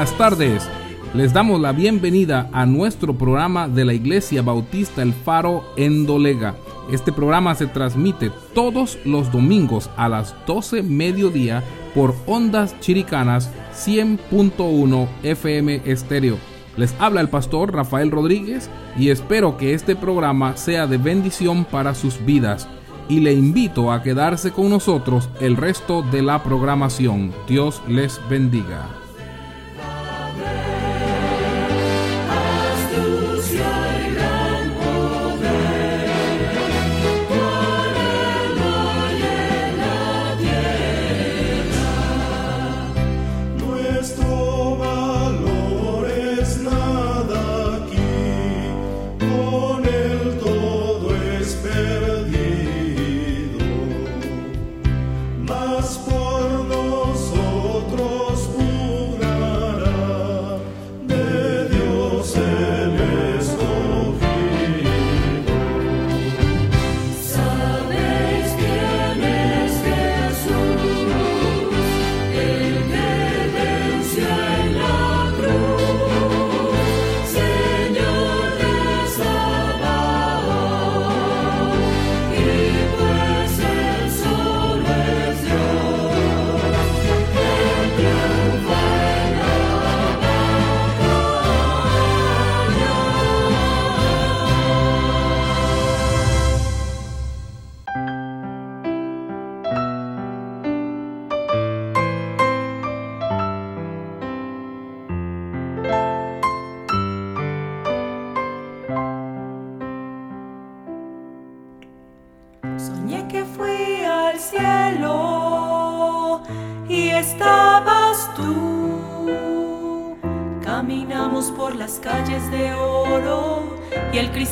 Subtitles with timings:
[0.00, 0.66] buenas tardes.
[1.12, 6.54] Les damos la bienvenida a nuestro programa de la Iglesia Bautista El Faro en Dolega.
[6.90, 11.62] Este programa se transmite todos los domingos a las 12 mediodía
[11.94, 16.38] por Ondas Chiricanas 100.1 FM Estéreo.
[16.78, 21.94] Les habla el pastor Rafael Rodríguez y espero que este programa sea de bendición para
[21.94, 22.66] sus vidas
[23.10, 27.34] y le invito a quedarse con nosotros el resto de la programación.
[27.46, 28.99] Dios les bendiga.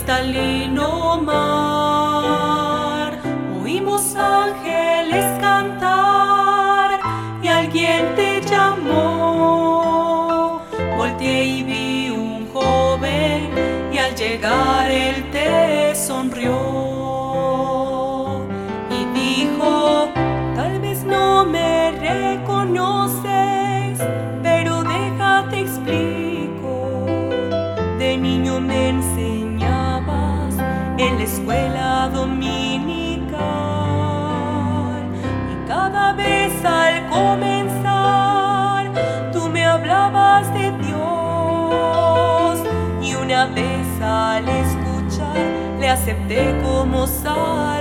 [0.08, 1.57] cristalino mar.
[45.88, 47.78] Acepté como Salvador.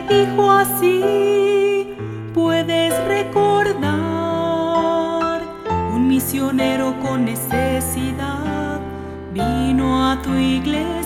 [0.00, 1.94] dijo así,
[2.34, 3.92] puedes recordar.
[5.94, 8.80] Un misionero con necesidad
[9.32, 11.02] vino a tu iglesia.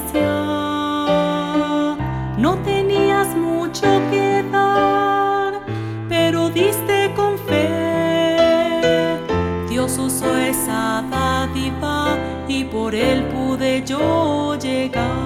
[2.39, 5.61] No tenías mucho que dar,
[6.09, 9.19] pero diste con fe.
[9.69, 12.17] Dios usó esa dádiva
[12.49, 15.25] y por él pude yo llegar.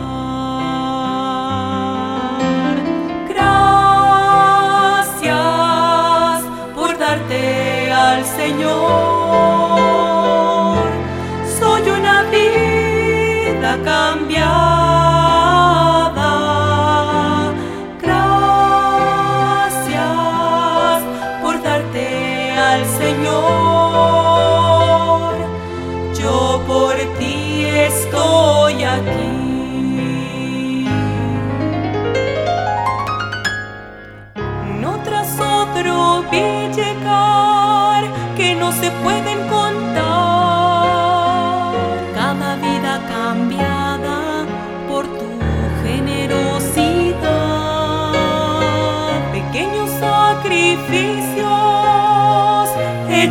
[14.50, 14.99] God.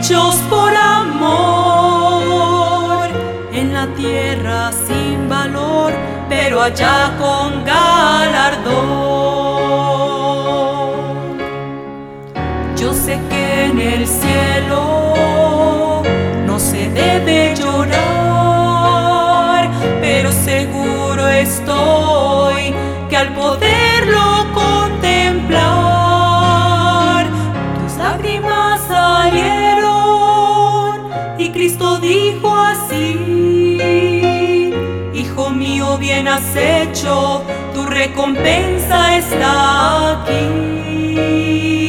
[0.10, 1.90] hechos por amor,
[3.54, 5.94] en la tierra sin valor,
[6.28, 8.80] pero allá con galardón.
[12.76, 14.08] Yo sé que en el
[32.10, 33.04] dijo así,
[35.14, 41.89] Hijo mío, bien has hecho, tu recompensa está aquí.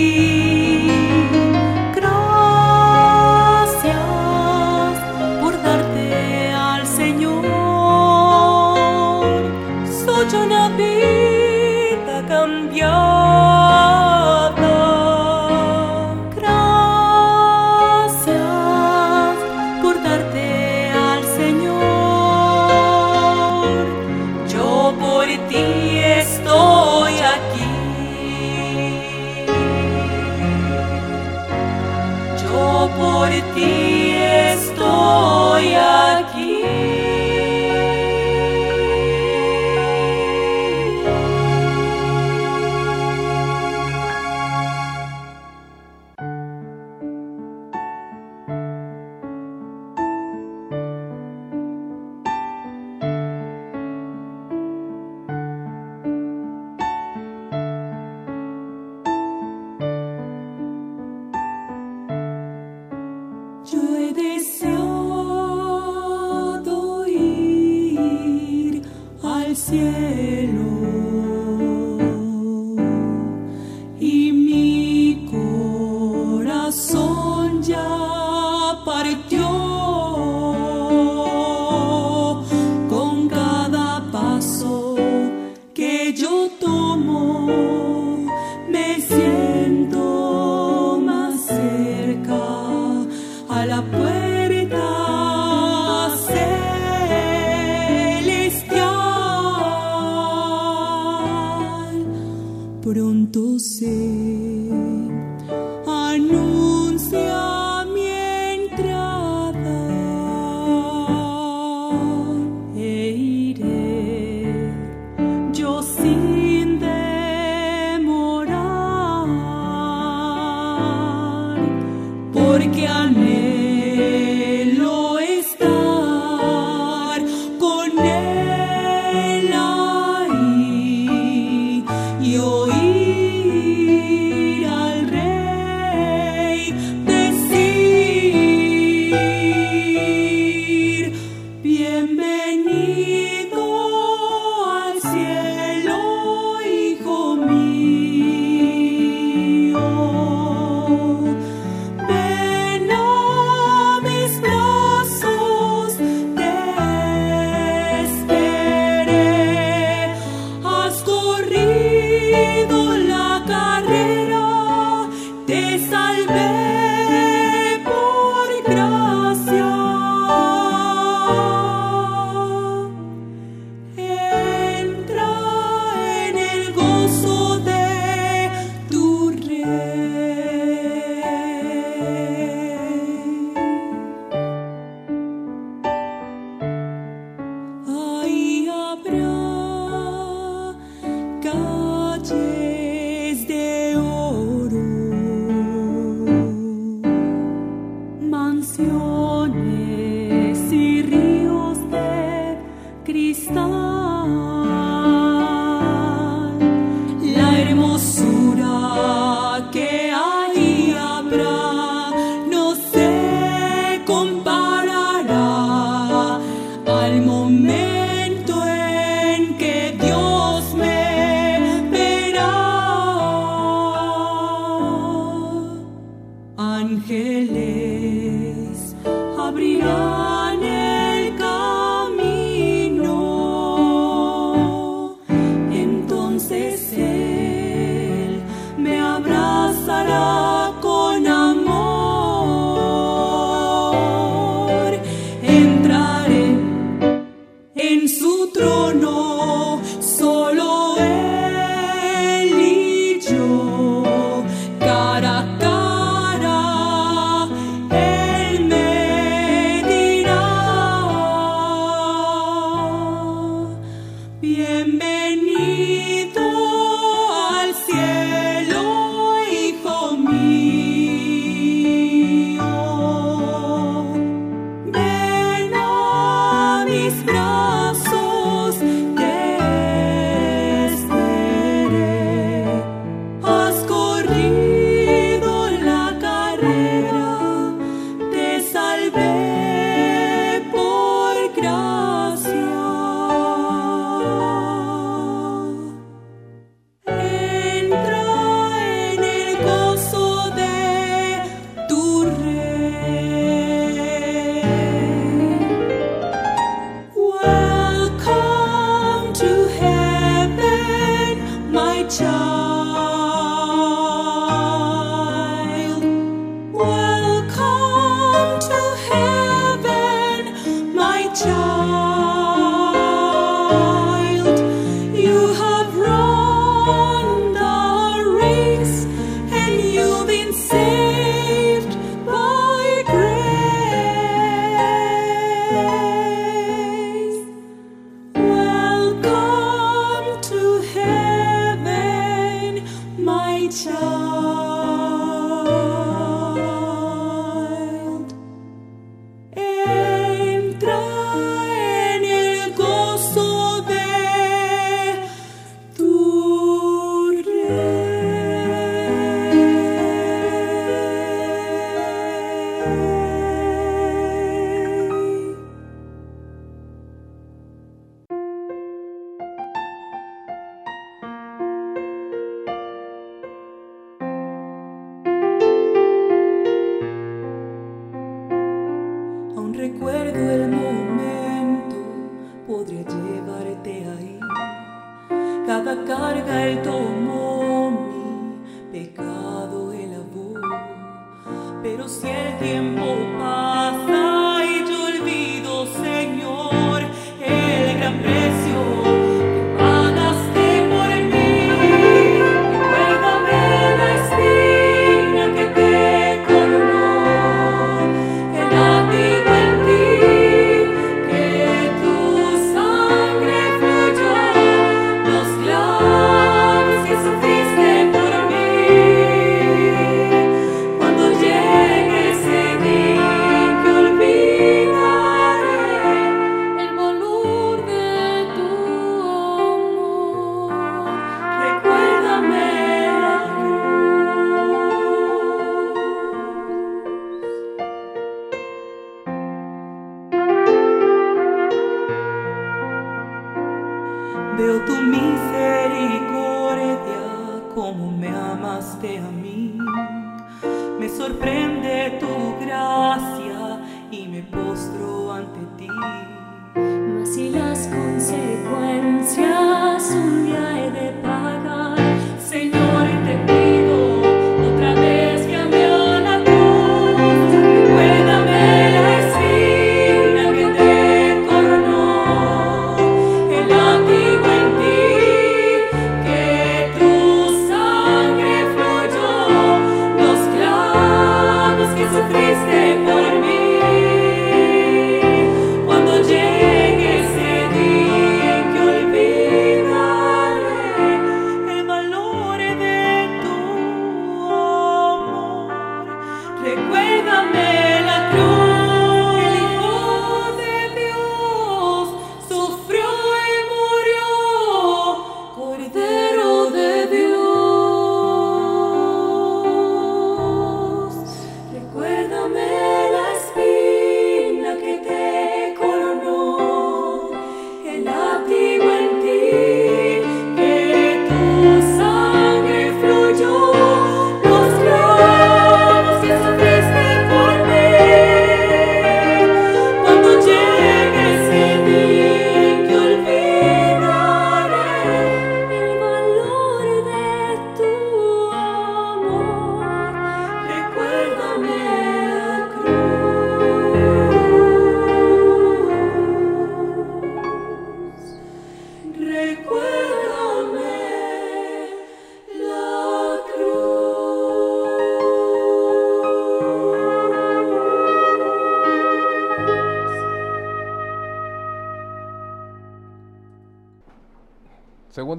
[102.93, 104.70] pronto sé.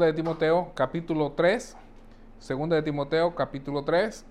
[0.05, 1.77] De Timoteo, capítulo 3.
[2.39, 4.25] Segunda de Timoteo, capítulo 3.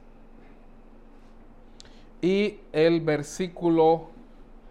[2.23, 4.09] Y el versículo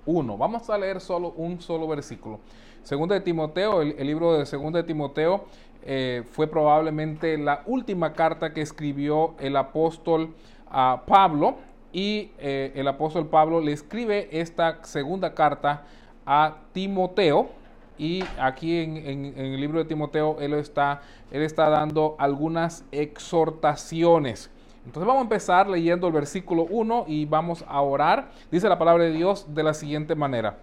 [0.05, 0.37] 1.
[0.37, 2.39] Vamos a leer solo un solo versículo.
[2.83, 5.45] Segunda de Timoteo, el, libro de Segunda de Timoteo
[5.83, 10.35] eh, fue probablemente la última carta que escribió el apóstol
[10.69, 11.55] ah, Pablo.
[11.93, 15.85] Y eh, el apóstol Pablo le escribe esta segunda carta
[16.25, 17.58] a Timoteo.
[17.99, 21.01] Y aquí en, el libro de Timoteo él está,
[21.31, 24.49] él está dando algunas exhortaciones.
[24.85, 28.31] Entonces vamos a empezar leyendo el versículo 1 y vamos a orar.
[28.49, 30.57] Dice la palabra de Dios de la siguiente manera.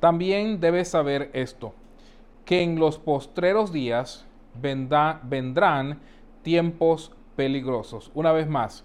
[0.00, 1.74] También debes saber esto,
[2.44, 4.26] que en los postreros días
[4.60, 6.00] vendrá- vendrán
[6.42, 8.10] tiempos peligrosos.
[8.14, 8.84] Una vez más,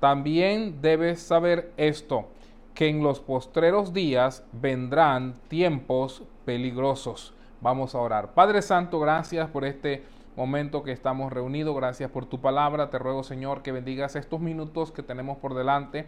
[0.00, 2.28] también debes saber esto,
[2.74, 7.32] que en los postreros días vendrán tiempos peligrosos.
[7.60, 8.34] Vamos a orar.
[8.34, 10.02] Padre Santo, gracias por este
[10.36, 11.76] momento que estamos reunidos.
[11.76, 12.90] Gracias por tu palabra.
[12.90, 16.06] Te ruego, Señor, que bendigas estos minutos que tenemos por delante,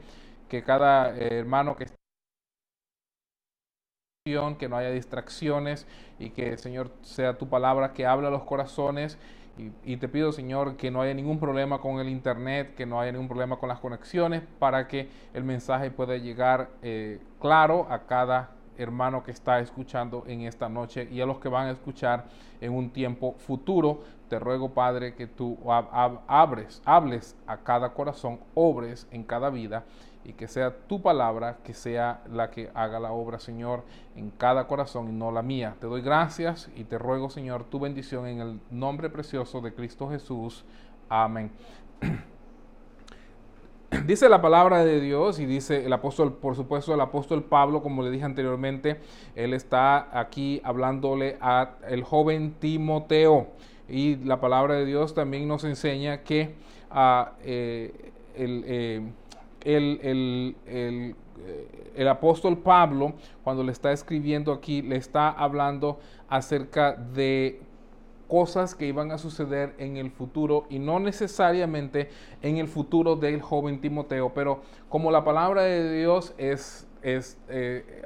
[0.48, 1.96] que cada eh, hermano que está
[4.58, 5.86] que no haya distracciones
[6.18, 9.18] y que, Señor, sea tu palabra que habla a los corazones.
[9.84, 13.12] Y, te pido, Señor, que no haya ningún problema con el Internet, que no haya
[13.12, 18.50] ningún problema con las conexiones, para que el mensaje pueda llegar eh, claro a cada
[18.76, 22.26] hermano que está escuchando en esta noche y a los que van a escuchar
[22.60, 24.02] en un tiempo futuro.
[24.28, 29.84] Te ruego, Padre, que tú abres, hables a cada corazón, obres en cada vida
[30.26, 33.84] y que sea tu palabra que sea la que haga la obra, Señor,
[34.16, 35.76] en cada corazón y no la mía.
[35.80, 40.10] Te doy gracias y te ruego, Señor, tu bendición en el nombre precioso de Cristo
[40.10, 40.64] Jesús.
[41.08, 41.52] Amén.
[44.04, 48.02] Dice la palabra de Dios y dice el apóstol, por supuesto, el apóstol Pablo, como
[48.02, 49.00] le dije anteriormente,
[49.36, 53.46] él está aquí hablándole a el joven Timoteo.
[53.88, 56.56] Y la palabra de Dios también nos enseña que
[56.90, 59.02] uh, eh, el, eh,
[59.66, 61.14] el, eh,
[61.94, 65.98] el, apóstol Pablo, cuando le está escribiendo aquí, le está hablando
[66.28, 67.60] acerca de
[68.28, 72.10] cosas que iban a suceder en el futuro y no necesariamente
[72.42, 78.04] en el futuro del joven Timoteo, pero como la palabra de Dios es, es, eh,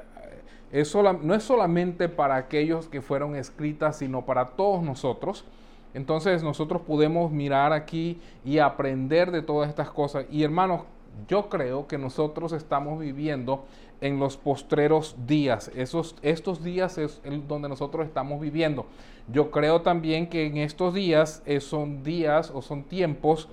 [0.71, 5.45] es no es solamente para aquellos que fueron escritas, sino para todos nosotros.
[5.93, 10.25] Entonces nosotros podemos mirar aquí y aprender de todas estas cosas.
[10.31, 10.83] Y hermanos,
[11.27, 13.65] yo creo que nosotros estamos viviendo
[14.01, 15.71] en los postreros días.
[15.75, 18.87] Esos, estos días es donde nosotros estamos viviendo.
[19.31, 23.47] Yo creo también que en estos días eh, son días o son tiempos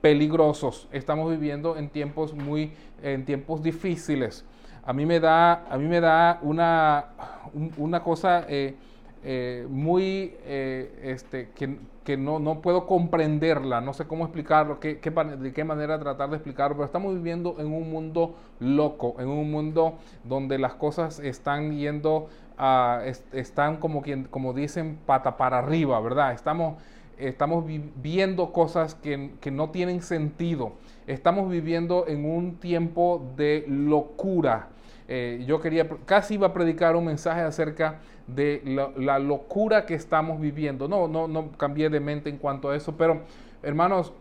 [0.00, 0.86] peligrosos.
[0.92, 2.72] Estamos viviendo en tiempos muy,
[3.02, 4.44] en tiempos difíciles.
[4.84, 7.06] A mí me da, a mí me da una,
[7.78, 8.74] una cosa eh,
[9.22, 15.52] eh, muy, este, que, que no, no puedo comprenderla, no sé cómo explicarlo, qué, de
[15.52, 19.94] qué manera tratar de explicarlo, pero estamos viviendo en un mundo loco, en un mundo
[20.22, 26.32] donde las cosas están yendo, a, están como, quien, como dicen, pata para arriba, ¿verdad?
[26.32, 26.76] Estamos,
[27.18, 30.72] estamos viviendo cosas que, que no tienen sentido,
[31.06, 34.68] estamos viviendo en un tiempo de locura.
[35.06, 38.62] Eh, yo quería, casi iba a predicar un mensaje acerca de
[38.96, 40.88] la, locura que estamos viviendo.
[40.88, 43.22] No, no, no cambié de mente en cuanto a eso, pero
[43.62, 44.12] hermanos,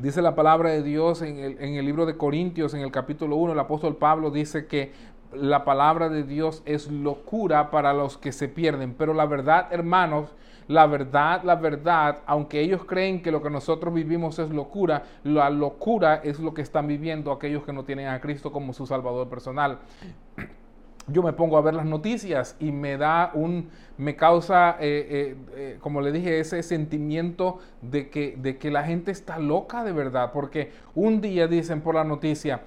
[0.00, 3.36] dice la palabra de Dios en el, en el libro de Corintios, en el capítulo
[3.36, 4.92] 1, el apóstol Pablo dice que
[5.32, 10.32] la palabra de Dios es locura para los que se pierden, pero la verdad, hermanos,
[10.68, 15.50] la verdad, la verdad, aunque ellos creen que lo que nosotros vivimos es locura, la
[15.50, 19.28] locura es lo que están viviendo aquellos que no tienen a Cristo como su Salvador
[19.28, 19.78] personal
[21.06, 25.36] yo me pongo a ver las noticias y me da un, me causa, eh, eh,
[25.54, 29.92] eh, como le dije, ese sentimiento de que, de que la gente está loca de
[29.92, 32.62] verdad, porque un día dicen por la noticia,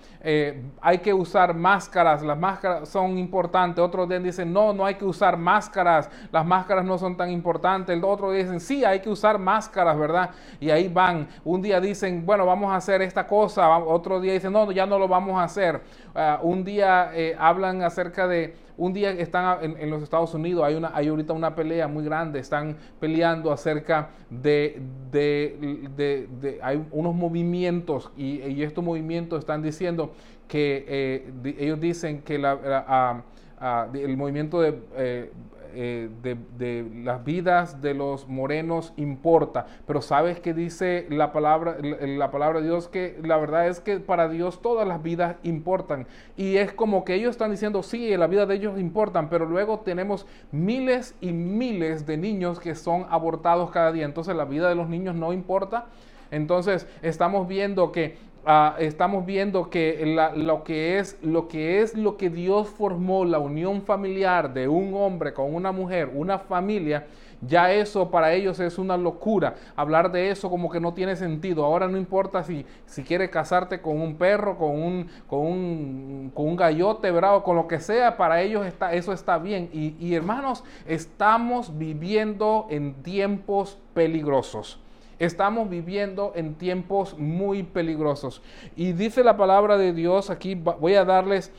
[0.82, 5.06] hay que usar máscaras, las máscaras son importantes, otro día dicen, no, no hay que
[5.06, 9.10] usar máscaras, las máscaras no son tan importantes, el otro día dicen, sí, hay que
[9.10, 10.32] usar máscaras, ¿verdad?
[10.60, 14.54] Y ahí van, un día dicen, bueno, vamos a hacer esta cosa, otro día dicen,
[14.54, 15.82] no, ya no lo vamos a hacer,
[16.18, 20.92] ah, un día hablan acerca de, un día están en, los Estados Unidos, hay, una,
[20.94, 28.62] hay ahorita una pelea muy grande, están peleando acerca de, de, hay unos movimientos y,
[28.62, 30.14] estos movimientos están diciendo
[30.48, 33.24] que eh, ellos dicen que ah,
[33.60, 35.32] ah, el movimiento de eh,
[35.80, 39.68] eh, de, las vidas de los morenos importa.
[39.86, 44.00] Pero sabes que dice la palabra, la palabra de Dios que la verdad es que
[44.00, 46.08] para Dios todas las vidas importan.
[46.36, 49.82] Y es como que ellos están diciendo, sí, la vida de ellos importan, pero luego
[49.82, 54.06] tenemos miles y miles de niños que son abortados cada día.
[54.06, 55.86] Entonces la vida de los niños no importa.
[56.32, 58.18] Entonces estamos viendo que
[58.50, 63.40] Ah, estamos viendo que lo, que es, lo que es lo que Dios formó, la
[63.40, 67.08] unión familiar de un hombre con una mujer, una familia,
[67.42, 69.56] ya eso para ellos es una locura.
[69.76, 71.66] Hablar de eso como que no tiene sentido.
[71.66, 76.48] Ahora no importa si, si quieres casarte con un perro, con un, con un, con
[76.48, 77.44] un gallote, ¿verdad?
[77.44, 79.70] con lo que sea, para ellos está, eso está bien.
[79.74, 84.80] Y, y hermanos, estamos viviendo en tiempos peligrosos.
[85.20, 88.42] Estamos viviendo en tiempos muy peligrosos.
[88.76, 91.52] Y dice la palabra de Dios, aquí voy a darles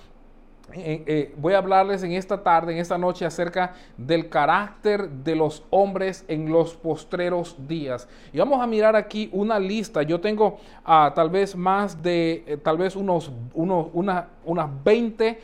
[0.75, 5.35] eh, eh, voy a hablarles en esta tarde, en esta noche, acerca del carácter de
[5.35, 8.07] los hombres en los postreros días.
[8.35, 10.03] Y vamos a mirar aquí una lista.
[10.03, 15.39] Yo tengo ah, tal vez más de, eh, tal vez unos, unos una, unas 20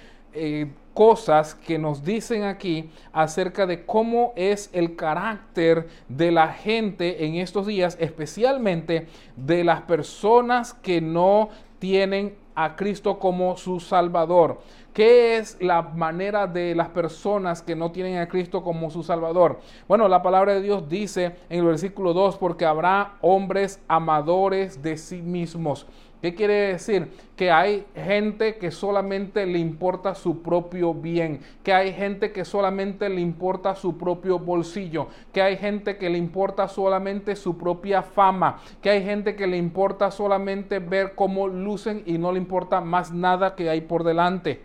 [0.95, 7.35] cosas que nos dicen aquí acerca de cómo es el carácter de la gente en
[7.35, 14.61] estos días, especialmente de las personas que no tienen a Cristo como su Salvador.
[14.93, 19.59] ¿Qué es la manera de las personas que no tienen a Cristo como su Salvador?
[19.89, 24.97] Bueno, la palabra de Dios dice en el versículo 2, porque habrá hombres amadores de
[24.97, 25.89] sí mismos.
[26.25, 27.13] ¿Qué quiere decir?
[27.37, 33.11] Que hay gente que solamente le importa su propio bien, que hay gente que solamente
[33.11, 38.59] le importa su propio bolsillo, que hay gente que le importa solamente su propia fama,
[38.81, 43.13] que hay gente que le importa solamente ver cómo lucen y no le importa más
[43.13, 44.63] nada que hay por delante.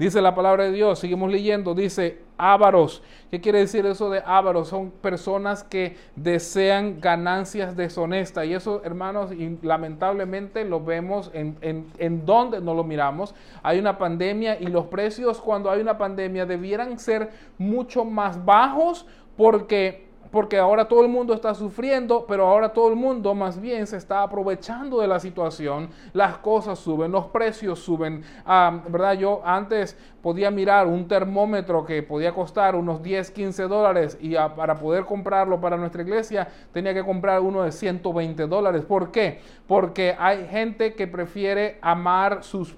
[0.00, 3.02] Dice la palabra de Dios, seguimos leyendo, dice ávaros.
[3.30, 4.68] ¿Qué quiere decir eso de ávaros?
[4.68, 8.46] Son personas que desean ganancias deshonestas.
[8.46, 13.34] Y eso, hermanos, lamentablemente lo vemos en, en, en donde no lo miramos.
[13.62, 19.06] Hay una pandemia y los precios cuando hay una pandemia debieran ser mucho más bajos
[19.36, 23.86] porque porque ahora todo el mundo está sufriendo, pero ahora todo el mundo más bien
[23.86, 25.90] se está aprovechando de la situación.
[26.12, 28.22] Las cosas suben, los precios suben.
[28.46, 29.14] Ah, ¿Verdad?
[29.14, 34.76] Yo antes podía mirar un termómetro que podía costar unos 10, 15 dólares y para
[34.76, 38.84] poder comprarlo para nuestra iglesia tenía que comprar uno de 120 dólares.
[38.84, 39.40] ¿Por qué?
[39.66, 42.76] Porque hay gente que prefiere amar sus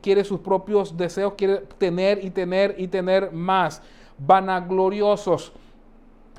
[0.00, 3.82] quiere sus propios deseos, quiere tener y tener y tener más.
[4.18, 5.52] Vanagloriosos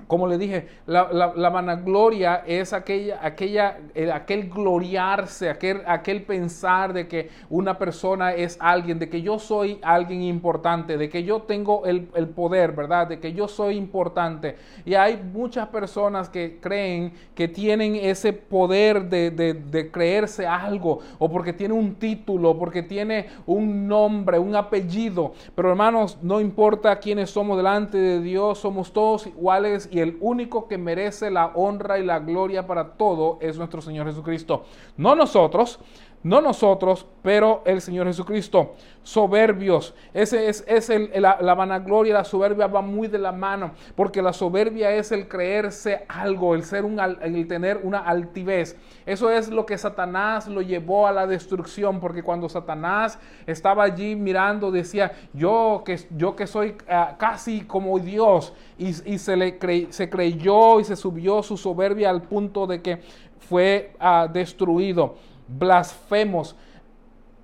[0.10, 1.04] como le dije, la,
[1.52, 3.78] vanagloria es aquella, aquella,
[4.12, 9.78] aquel gloriarse, aquel, aquel pensar de que una persona es alguien, de que yo soy
[9.84, 13.08] alguien importante, de que yo tengo el, poder, ¿verdad?
[13.08, 14.56] De que yo soy importante.
[14.84, 21.30] Y hay muchas personas que creen que tienen ese poder de, de creerse algo, o
[21.30, 25.34] porque tiene un título, porque tiene un nombre, un apellido.
[25.54, 30.68] Pero hermanos, no importa quiénes somos delante de Dios, somos todos iguales y el único
[30.68, 34.66] que merece la honra y la gloria para todo es nuestro Señor Jesucristo.
[34.98, 35.80] No nosotros,
[36.22, 38.74] no nosotros, pero el Señor Jesucristo.
[39.04, 44.34] Soberbios, ese es, el, la, vanagloria, la soberbia va muy de la mano, porque la
[44.34, 48.78] soberbia es el creerse algo, el ser un, el tener una altivez.
[49.06, 54.16] Eso es lo que Satanás lo llevó a la destrucción, porque cuando Satanás estaba allí
[54.16, 59.58] mirando, decía, yo que, yo que soy uh, casi como Dios, y, se, le
[59.90, 63.02] se creyó y se subió su soberbia al punto de que
[63.40, 65.16] fue uh, destruido
[65.58, 66.56] blasfemos.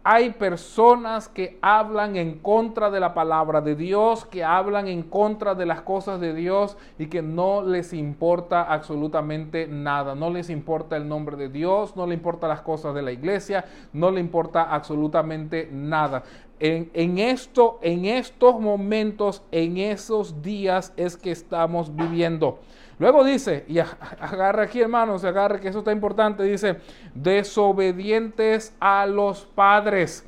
[0.07, 5.55] Hay personas que hablan en contra de la palabra de Dios, que hablan en contra
[5.55, 10.13] de las cosas de Dios y que no les importa absolutamente nada.
[10.13, 13.65] No les importa el nombre de Dios, no le importa las cosas de la iglesia,
[13.93, 16.21] no le importa absolutamente nada.
[16.59, 22.59] En, en, esto, en estos momentos, en esos días es que estamos viviendo.
[22.97, 23.79] Luego dice, y
[24.19, 26.77] agarra aquí hermanos, agarra que eso está importante, dice,
[27.13, 30.25] desobedientes a los padres.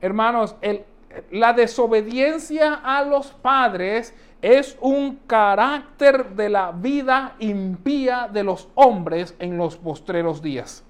[0.00, 0.56] Hermanos,
[1.30, 9.34] la desobediencia a los padres es un carácter de la vida impía de los hombres
[9.38, 10.84] en los postreros días.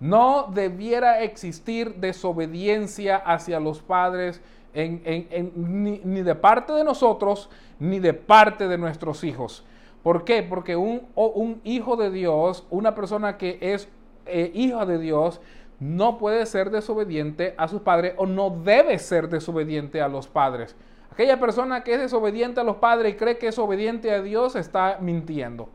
[0.00, 4.40] No debiera existir desobediencia hacia los padres
[4.74, 9.64] ni de parte de nosotros, ni de parte de nuestros hijos.
[10.02, 10.42] ¿Por qué?
[10.42, 13.88] Porque un, un hijo de Dios, una persona que es
[14.26, 15.40] eh, hija de Dios,
[15.78, 20.76] no puede ser desobediente a sus padres o no debe ser desobediente a los padres.
[21.12, 24.56] Aquella persona que es desobediente a los padres y cree que es obediente a Dios
[24.56, 25.68] está mintiendo.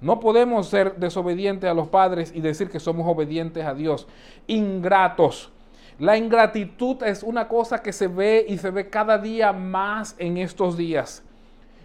[0.00, 4.08] No podemos ser desobedientes a los padres y decir que somos obedientes a Dios.
[4.48, 5.52] Ingratos.
[5.98, 10.38] La ingratitud es una cosa que se ve y se ve cada día más en
[10.38, 11.22] estos días.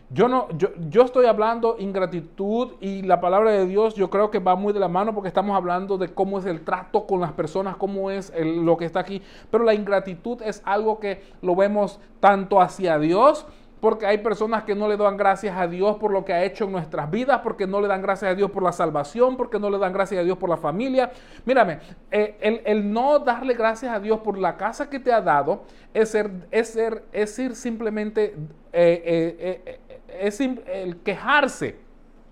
[0.09, 4.39] Yo, no, yo, yo, estoy hablando ingratitud y la palabra de Dios yo creo que
[4.39, 7.33] va muy de la mano porque estamos hablando de cómo es el trato con las
[7.33, 9.21] personas, cómo es lo que está aquí.
[9.51, 13.45] Pero la ingratitud es algo que lo vemos tanto hacia Dios,
[13.81, 16.63] porque hay personas que no le dan gracias a Dios por lo que ha hecho
[16.63, 19.69] en nuestras vidas, porque no le dan gracias a Dios por la salvación, porque no
[19.69, 21.11] le dan gracias a Dios por la familia.
[21.43, 21.79] Mírame,
[22.11, 25.63] eh, el, el, no darle gracias a Dios por la casa que te ha dado
[25.93, 28.35] es ser, es ser, es ir simplemente...
[28.73, 29.79] Eh, eh
[30.19, 31.87] es el quejarse.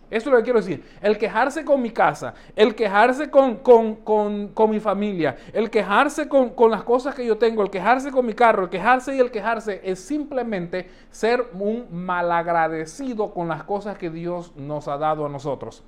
[0.10, 0.84] Eso es lo que quiero decir.
[1.02, 6.70] El quejarse con mi casa, el quejarse con, con, mi familia, el quejarse con, con,
[6.70, 9.82] las cosas que yo tengo, el quejarse con mi carro, el quejarse y el quejarse
[9.84, 15.84] es simplemente ser un malagradecido con las cosas que Dios nos ha dado a nosotros.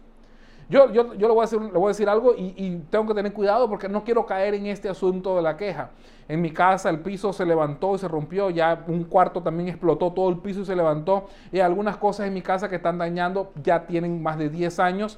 [0.69, 3.32] Yo, yo, yo le, voy a voy a decir algo y, y tengo que tener
[3.32, 5.91] cuidado porque no quiero caer en este asunto de la queja.
[6.27, 10.12] En mi casa el piso se levantó y se rompió, ya un cuarto también explotó,
[10.12, 13.88] todo el piso se levantó y algunas cosas en mi casa que están dañando ya
[13.88, 15.17] tienen más de 10 años.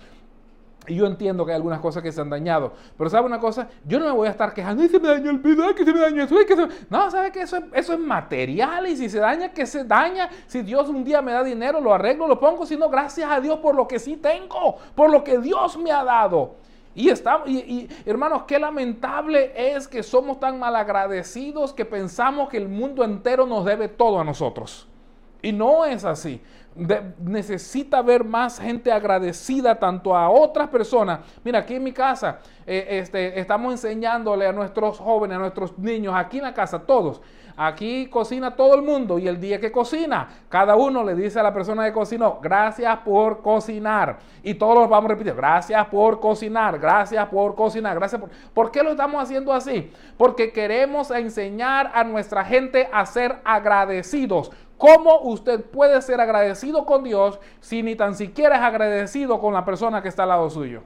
[0.88, 2.74] Y yo entiendo que hay algunas cosas que se han dañado.
[2.98, 3.68] Pero ¿sabe una cosa?
[3.86, 4.82] Yo no me voy a estar quejando.
[4.82, 5.42] ¡Ay, se me dañó el!
[5.62, 6.36] ¡Ay, que se me dañó eso!
[6.38, 6.68] ¡Ay, que se...
[6.90, 8.88] No, ¿sabe que eso es, eso es material?
[8.88, 10.30] Y si se daña, que se daña.
[10.48, 12.66] Si Dios un día me da dinero, lo arreglo, lo pongo.
[12.66, 14.78] Si no, gracias a Dios por lo que sí tengo.
[14.96, 16.56] Por lo que Dios me ha dado.
[16.96, 17.14] Y, y,
[17.46, 23.46] y, hermanos, qué lamentable es que somos tan malagradecidos que pensamos que el mundo entero
[23.46, 24.88] nos debe todo a nosotros.
[25.42, 26.42] Y no es así.
[27.20, 31.20] Necesita ver más gente agradecida tanto a otras personas.
[31.44, 36.14] Mira, aquí en mi casa eh, este, estamos enseñándole a nuestros jóvenes, a nuestros niños,
[36.16, 37.22] aquí en la casa, todos.
[37.62, 41.44] Aquí cocina todo el mundo y el día que cocina, cada uno le dice a
[41.44, 44.20] la persona que cocinó, gracias por cocinar.
[44.42, 48.30] Y todos los vamos a repetir, gracias por cocinar, gracias por cocinar, gracias por...
[48.54, 49.92] ¿Por qué lo estamos haciendo así?
[50.18, 54.52] Porque queremos enseñar a nuestra gente a ser agradecidos.
[54.80, 59.66] ¿Cómo usted puede ser agradecido con Dios si ni tan siquiera es agradecido con la
[59.66, 60.84] persona que está al lado suyo?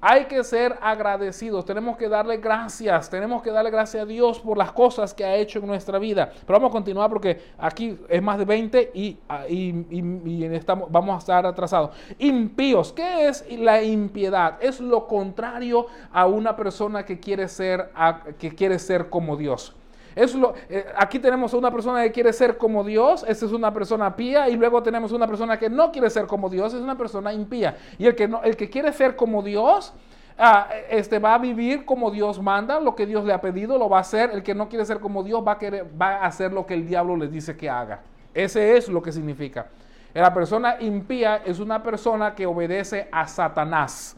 [0.00, 4.56] Hay que ser agradecidos, tenemos que darle gracias, tenemos que darle gracias a Dios por
[4.56, 6.30] las cosas que ha hecho en nuestra vida.
[6.46, 10.88] Pero vamos a continuar porque aquí es más de 20 y, y, y, y estamos,
[10.92, 11.96] vamos a estar atrasados.
[12.20, 14.56] Impíos, ¿qué es la impiedad?
[14.60, 17.90] Es lo contrario a una persona que quiere ser,
[18.38, 19.74] que quiere ser como Dios.
[20.14, 23.52] Es lo, eh, aquí tenemos a una persona que quiere ser como Dios, esa es
[23.52, 26.80] una persona pía, y luego tenemos una persona que no quiere ser como Dios, es
[26.80, 27.76] una persona impía.
[27.98, 29.92] Y el que, no, el que quiere ser como Dios,
[30.38, 33.88] ah, este, va a vivir como Dios manda, lo que Dios le ha pedido, lo
[33.88, 34.30] va a hacer.
[34.30, 35.58] El que no quiere ser como Dios va a,
[36.00, 38.02] va a hacer lo que el diablo le dice que haga.
[38.32, 39.66] Ese es lo que significa.
[40.12, 44.16] La persona impía es una persona que obedece a Satanás.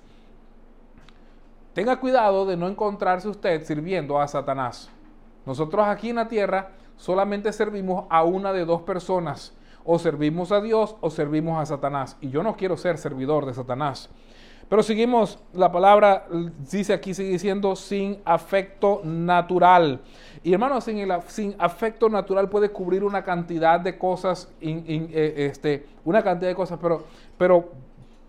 [1.72, 4.90] Tenga cuidado de no encontrarse usted sirviendo a Satanás.
[5.46, 9.54] Nosotros aquí en la tierra solamente servimos a una de dos personas.
[9.88, 12.16] O servimos a Dios o servimos a Satanás.
[12.20, 14.10] Y yo no quiero ser servidor de Satanás.
[14.68, 16.26] Pero seguimos, la palabra
[16.68, 20.00] dice aquí, sigue diciendo sin afecto natural.
[20.42, 26.50] Y hermano, sin, afecto natural puede cubrir una cantidad de cosas, eh, este, una cantidad
[26.50, 27.04] de cosas, pero,
[27.38, 27.70] pero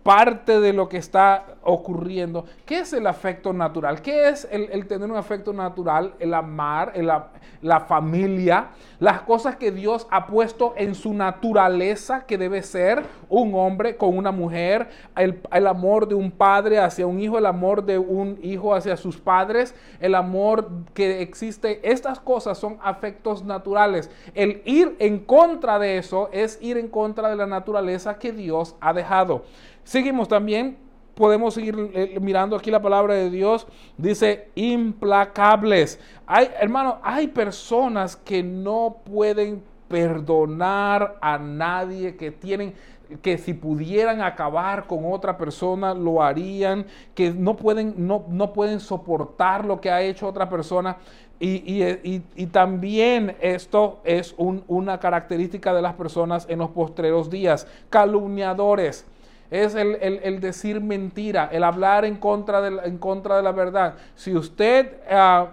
[0.08, 2.46] parte de lo que está ocurriendo.
[2.64, 4.00] ¿Qué es el afecto natural?
[4.00, 6.14] ¿Qué es el, tener un afecto natural?
[6.18, 7.12] El amar, el,
[7.60, 8.68] la familia,
[9.00, 14.16] las cosas que Dios ha puesto en su naturaleza que debe ser un hombre con
[14.16, 18.38] una mujer, el, el amor de un padre hacia un hijo, el amor de un
[18.42, 21.86] hijo hacia sus padres, el amor que existe.
[21.86, 24.10] Estas cosas son afectos naturales.
[24.34, 28.74] El ir en contra de eso es ir en contra de la naturaleza que Dios
[28.80, 29.44] ha dejado.
[29.88, 30.76] Seguimos también,
[31.14, 35.98] podemos seguir eh, mirando aquí la palabra de Dios, dice implacables.
[36.26, 42.74] Hay, hermano, hay personas que no pueden perdonar a nadie, que tienen
[43.22, 48.80] que si pudieran acabar con otra persona lo harían, que no pueden, no, no pueden
[48.80, 50.98] soportar lo que ha hecho otra persona.
[51.40, 56.68] Y, y, y, y, también esto es un, una característica de las personas en los
[56.68, 59.06] postreros días, calumniadores
[59.50, 63.94] es el, el, decir mentira, el hablar en contra de, en contra de la verdad.
[64.14, 65.46] Si usted, uh,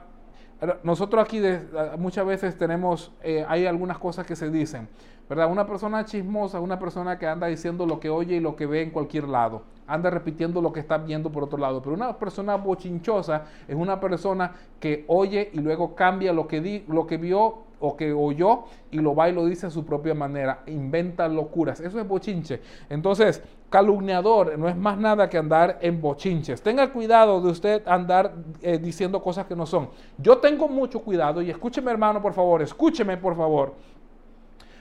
[0.84, 4.88] nosotros aquí de, uh, muchas veces tenemos, eh, hay algunas cosas que se dicen,
[5.29, 5.49] ¿verdad?
[5.49, 8.81] Una persona chismosa, una persona que anda diciendo lo que oye y lo que ve
[8.81, 11.81] en cualquier lado, anda repitiendo lo que está viendo por otro lado.
[11.81, 16.86] Pero una persona bochinchosa es una persona que oye y luego cambia lo que, di,
[16.88, 20.13] lo que vio o que oyó y lo va y lo dice a su propia
[20.13, 21.79] manera, inventa locuras.
[21.79, 22.61] Eso es bochinche.
[22.89, 26.61] Entonces, calumniador no es más nada que andar en bochinches.
[26.61, 29.89] Tenga cuidado de usted andar eh, diciendo cosas que no son.
[30.17, 33.73] Yo tengo mucho cuidado y escúcheme hermano, por favor, escúcheme por favor.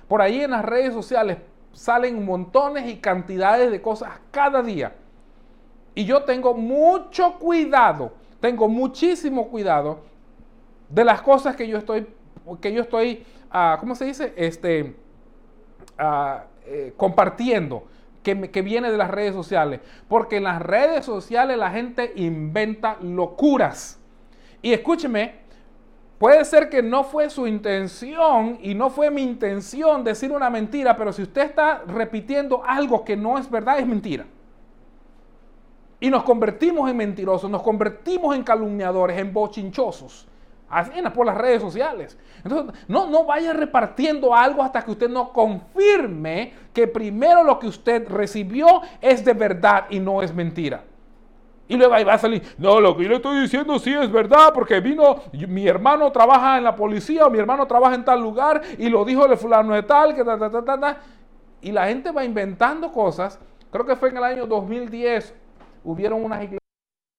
[0.09, 1.38] Por ahí en las redes sociales
[1.72, 4.94] salen montones y cantidades de cosas cada día.
[5.94, 10.00] Y yo tengo mucho cuidado, tengo muchísimo cuidado
[10.88, 12.07] de las cosas que yo estoy
[12.61, 14.33] que yo estoy, uh, ¿cómo se dice?
[14.37, 14.94] Este,
[15.98, 17.85] uh, eh, compartiendo,
[18.22, 19.80] que, que, viene de las redes sociales.
[20.09, 23.98] Porque en las redes sociales la gente inventa locuras.
[24.62, 25.35] Y escúcheme,
[26.18, 30.96] puede ser que no fue su intención y no fue mi intención decir una mentira,
[30.96, 34.24] pero si usted está repitiendo algo que no es verdad, es mentira.
[36.00, 40.26] Y nos convertimos en mentirosos, nos convertimos en calumniadores, en bochinchosos.
[40.77, 42.19] Apenas por las redes sociales.
[42.43, 47.69] Entonces, no, no vaya repartiendo algo hasta que usted no confirme que primero lo que
[47.69, 50.83] usted recibió es de verdad y no es mentira.
[51.69, 54.11] Y luego ahí va a salir, no, lo que yo le estoy diciendo sí es
[54.11, 58.21] verdad, porque vino, mi hermano trabaja en la policía o mi hermano trabaja en tal
[58.21, 60.97] lugar y lo dijo el fulano de tal, que ta, ta, ta, ta.
[61.63, 63.39] Y la gente va inventando cosas.
[63.71, 65.35] Creo que fue en el año 2010,
[65.85, 66.63] hubieron unas iglesias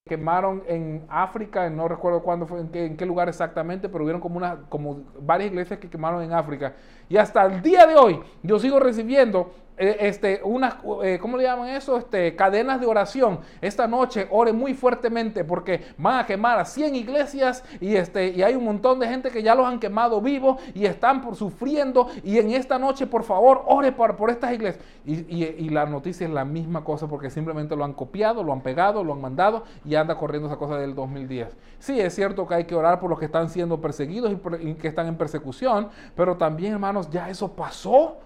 [0.07, 4.21] quemaron en África, no recuerdo cuándo fue, en qué, en qué lugar exactamente, pero hubieron
[4.21, 4.39] como,
[4.69, 6.75] como varias iglesias que quemaron en África.
[7.09, 11.43] Y hasta el día de hoy yo sigo recibiendo eh, este, unas, eh, ¿cómo le
[11.43, 11.97] llaman eso?
[11.97, 13.39] Este, cadenas de oración.
[13.61, 18.41] Esta noche ore muy fuertemente porque van a quemar a 100 iglesias y, este, y
[18.43, 22.07] hay un montón de gente que ya los han quemado vivos y están por sufriendo.
[22.23, 24.83] Y en esta noche, por favor, ore por, por estas iglesias.
[25.05, 28.61] Y, y- la noticia es la misma cosa porque simplemente lo han copiado, lo han
[28.61, 31.55] pegado, lo han mandado y anda corriendo esa cosa del 2010.
[31.79, 34.87] Sí, es cierto que hay que orar por los que están siendo perseguidos y que
[34.87, 38.17] están en persecución, pero también, hermanos, ya eso pasó.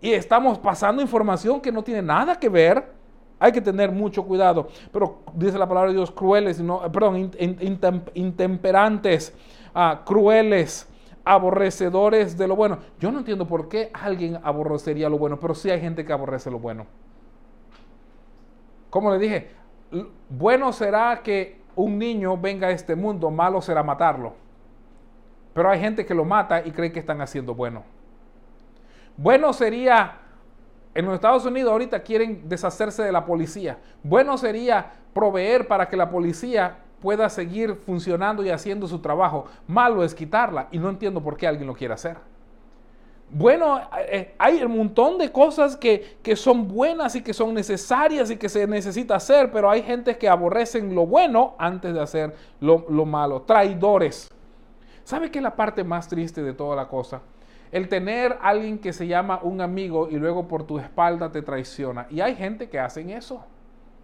[0.00, 2.92] Y estamos pasando información que no tiene nada que ver.
[3.40, 4.68] Hay que tener mucho cuidado.
[4.92, 9.32] Pero dice la palabra de Dios, crueles, perdón, in- in- intem- intemperantes,
[9.74, 10.88] ah, crueles,
[11.24, 12.78] aborrecedores de lo bueno.
[12.98, 16.50] Yo no entiendo por qué alguien aborrecería lo bueno, pero sí hay gente que aborrece
[16.50, 16.86] lo bueno.
[18.90, 19.50] Como le dije,
[20.28, 24.32] bueno será que un niño venga a este mundo, malo será matarlo.
[25.54, 27.82] Pero hay gente que lo mata y cree que están haciendo bueno.
[29.18, 30.16] Bueno sería,
[30.94, 33.78] en los Estados Unidos ahorita quieren deshacerse de la policía.
[34.04, 39.46] Bueno sería proveer para que la policía pueda seguir funcionando y haciendo su trabajo.
[39.66, 42.16] Malo es quitarla y no entiendo por qué alguien lo quiere hacer.
[43.28, 48.30] Bueno, eh, hay un montón de cosas que, que son buenas y que son necesarias
[48.30, 52.36] y que se necesita hacer, pero hay gente que aborrecen lo bueno antes de hacer
[52.60, 53.42] lo, lo malo.
[53.42, 54.30] Traidores.
[55.02, 57.20] ¿Sabe qué es la parte más triste de toda la cosa?
[57.72, 62.06] El tener alguien que se llama un amigo y luego por tu espalda te traiciona.
[62.10, 63.44] Y hay gente que hacen eso.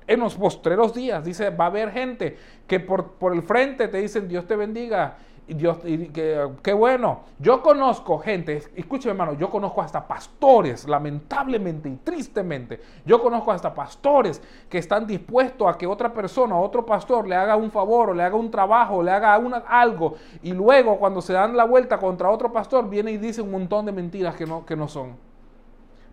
[0.06, 3.98] En los postreros días, dice, va a haber gente que por, por el frente te
[3.98, 7.20] dicen, Dios te bendiga, y Dios, y que, qué bueno.
[7.38, 13.74] Yo conozco gente, escúcheme hermano, yo conozco hasta pastores, lamentablemente y tristemente, yo conozco hasta
[13.74, 18.14] pastores que están dispuestos a que otra persona, otro pastor le haga un favor o
[18.14, 21.98] le haga un trabajo, le haga una, algo, y luego cuando se dan la vuelta
[21.98, 25.33] contra otro pastor, viene y dice un montón de mentiras que no, que no son.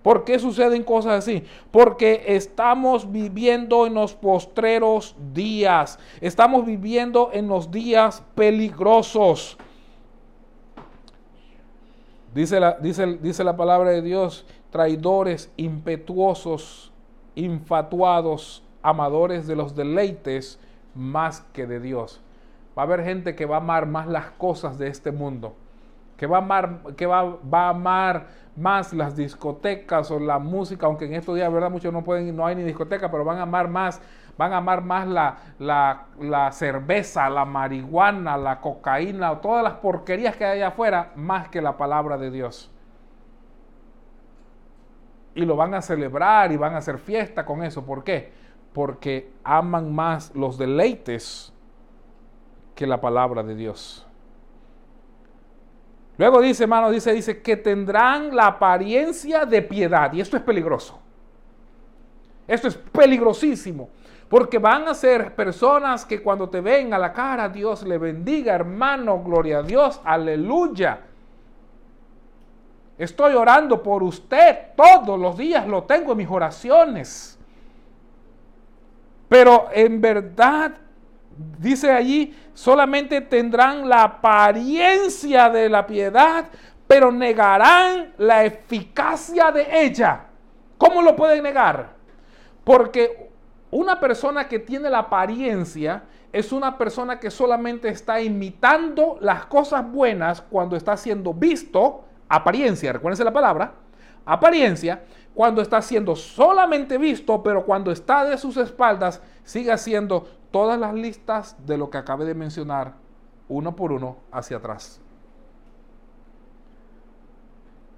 [0.03, 1.43] ¿Por qué suceden cosas así?
[1.69, 5.99] Porque estamos viviendo en los postreros días.
[6.21, 9.57] Estamos viviendo en los días peligrosos.
[12.33, 16.91] Dice la, dice, dice la palabra de Dios, traidores, impetuosos,
[17.35, 20.59] infatuados, amadores de los deleites
[20.95, 22.21] más que de Dios.
[22.75, 25.53] Va a haber gente que va a amar más las cosas de este mundo
[26.21, 30.85] que va a amar, que va, va a amar más las discotecas o la música,
[30.85, 33.41] aunque en estos días, verdad, muchos no pueden, no hay ni discoteca, pero van a
[33.41, 33.99] amar más,
[34.37, 40.35] van a amar más la, la, la cerveza, la marihuana, la cocaína, todas las porquerías
[40.35, 42.69] que hay allá afuera, más que la palabra de Dios.
[45.33, 47.83] Y lo van a celebrar y van a hacer fiesta con eso.
[47.83, 48.31] ¿Por qué?
[48.73, 51.51] Porque aman más los deleites
[52.75, 54.05] que la palabra de Dios.
[56.21, 60.13] Luego dice, hermano, dice, dice que tendrán la apariencia de piedad.
[60.13, 60.99] Y esto es peligroso.
[62.47, 63.89] Esto es peligrosísimo.
[64.29, 68.53] Porque van a ser personas que cuando te ven a la cara, Dios le bendiga,
[68.53, 71.01] hermano, gloria a Dios, aleluya.
[72.99, 77.39] Estoy orando por usted todos los días, lo tengo en mis oraciones.
[79.27, 80.73] Pero en verdad
[81.59, 86.45] dice allí, solamente tendrán la apariencia de la piedad,
[86.87, 90.25] pero negarán la eficacia de ella.
[90.77, 91.89] ¿Cómo lo pueden negar?
[92.63, 93.29] Porque
[93.71, 99.89] una persona que tiene la apariencia es una persona que solamente está imitando las cosas
[99.89, 103.73] buenas cuando está siendo visto, apariencia, recuérdense la palabra,
[104.25, 105.03] apariencia,
[105.41, 110.93] cuando está siendo solamente visto, pero cuando está de sus espaldas, sigue haciendo todas las
[110.93, 112.93] listas de lo que acabé de mencionar,
[113.49, 115.01] uno por uno, hacia atrás.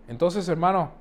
[0.07, 0.91] Entonces, hermano,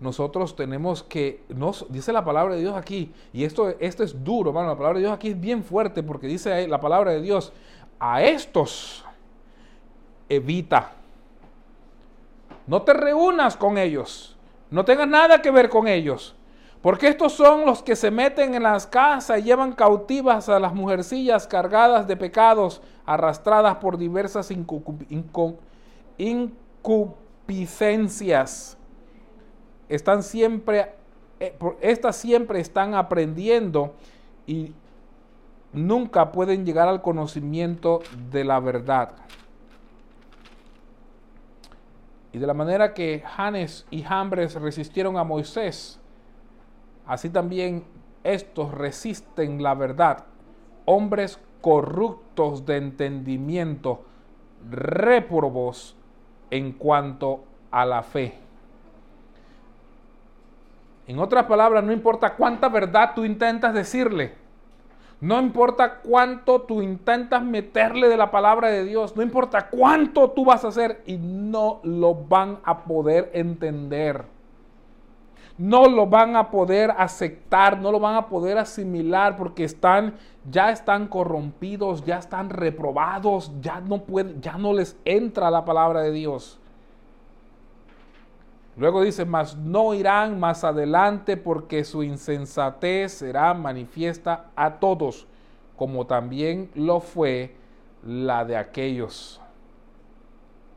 [0.00, 4.48] nosotros tenemos que, nos, dice la palabra de Dios aquí, y esto, esto es duro,
[4.48, 7.52] hermano, la palabra de Dios aquí es bien fuerte, porque dice la palabra de Dios,
[7.98, 9.04] a estos
[10.30, 10.92] evita.
[12.66, 14.38] No te reúnas con ellos,
[14.70, 16.36] no tengas nada que ver con ellos,
[16.82, 20.74] Porque estos son los que se meten en las casas y llevan cautivas a las
[20.74, 24.50] mujercillas cargadas de pecados, arrastradas por diversas
[26.16, 28.78] incupiscencias.
[29.90, 30.90] Están siempre,
[31.38, 33.94] eh, estas siempre están aprendiendo
[34.46, 34.72] y
[35.74, 38.00] nunca pueden llegar al conocimiento
[38.30, 39.12] de la verdad.
[42.32, 46.00] Y de la manera que Janes y Jambres resistieron a Moisés,
[47.06, 47.84] así también
[48.22, 50.26] estos resisten la verdad.
[50.84, 54.04] Hombres corruptos de entendimiento,
[54.70, 55.96] réprobos
[56.50, 58.38] en cuanto a la fe.
[61.06, 64.34] En otras palabras, no importa cuánta verdad tú intentas decirle,
[65.20, 70.46] no importa cuánto tú intentas meterle de la palabra de Dios, no importa cuánto tú
[70.46, 74.24] vas a hacer y no lo van a poder entender.
[75.58, 80.14] No lo van a poder aceptar, no lo van a poder asimilar porque están
[80.50, 84.02] ya están corrompidos, ya están reprobados, ya no
[84.40, 86.58] ya no les entra la palabra de Dios.
[88.80, 95.26] Luego dice, mas no irán más adelante porque su insensatez será manifiesta a todos,
[95.76, 97.54] como también lo fue
[98.02, 99.38] la de aquellos,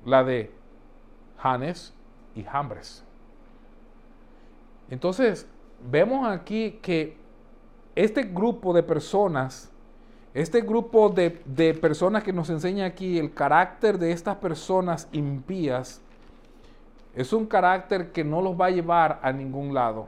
[0.04, 0.52] la de
[1.38, 1.94] Janes
[2.36, 3.06] y Jambres.
[4.90, 5.48] Entonces,
[5.90, 7.16] vemos aquí que
[7.96, 9.72] este grupo de personas,
[10.34, 16.02] este grupo de, de personas que nos enseña aquí el carácter de estas personas impías,
[17.16, 20.08] es un carácter que no los va a llevar a ningún lado.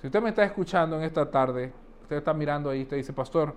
[0.00, 1.72] Si usted me está escuchando en esta tarde,
[2.02, 3.54] usted está mirando ahí, usted dice, pastor,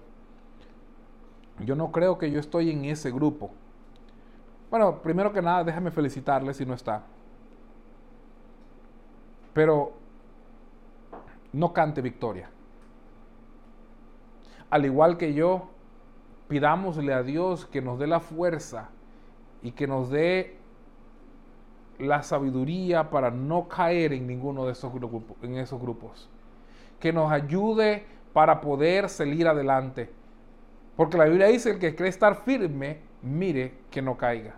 [1.59, 3.51] yo no creo que yo estoy en ese grupo.
[4.69, 7.03] Bueno, primero que nada, déjame felicitarle si no está.
[9.53, 9.93] Pero
[11.53, 12.49] no cante victoria.
[14.69, 15.69] Al igual que yo,
[16.49, 18.89] pidámosle a Dios que nos dé la fuerza
[19.61, 20.56] y que nos dé
[21.99, 26.29] la sabiduría para no caer en ninguno de esos grupos, en esos grupos.
[26.99, 30.09] Que nos ayude para poder salir adelante.
[30.95, 34.55] Porque la Biblia dice, el que cree estar firme, mire que no caiga.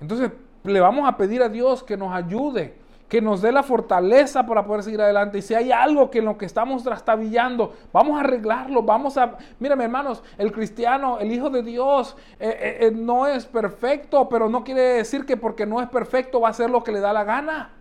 [0.00, 0.32] Entonces,
[0.64, 2.81] le vamos a pedir a Dios que nos ayude
[3.12, 5.36] que nos dé la fortaleza para poder seguir adelante.
[5.36, 9.36] Y si hay algo que en lo que estamos trastabillando, vamos a arreglarlo, vamos a...
[9.58, 14.48] Mírame hermanos, el cristiano, el Hijo de Dios, eh, eh, eh, no es perfecto, pero
[14.48, 17.12] no quiere decir que porque no es perfecto va a hacer lo que le da
[17.12, 17.72] la gana.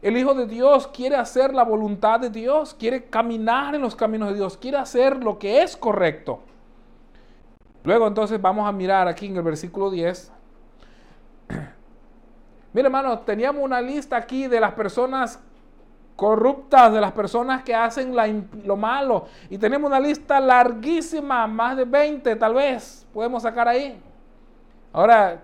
[0.00, 4.30] El Hijo de Dios quiere hacer la voluntad de Dios, quiere caminar en los caminos
[4.30, 6.40] de Dios, quiere hacer lo que es correcto.
[7.82, 10.32] Luego entonces vamos a mirar aquí en el versículo 10
[12.74, 15.40] Mira, hermano, teníamos una lista aquí de las personas
[16.16, 18.14] corruptas, de las personas que hacen
[18.64, 19.26] lo malo.
[19.48, 24.02] Y tenemos una lista larguísima, más de 20 tal vez, podemos sacar ahí.
[24.92, 25.40] Ahora,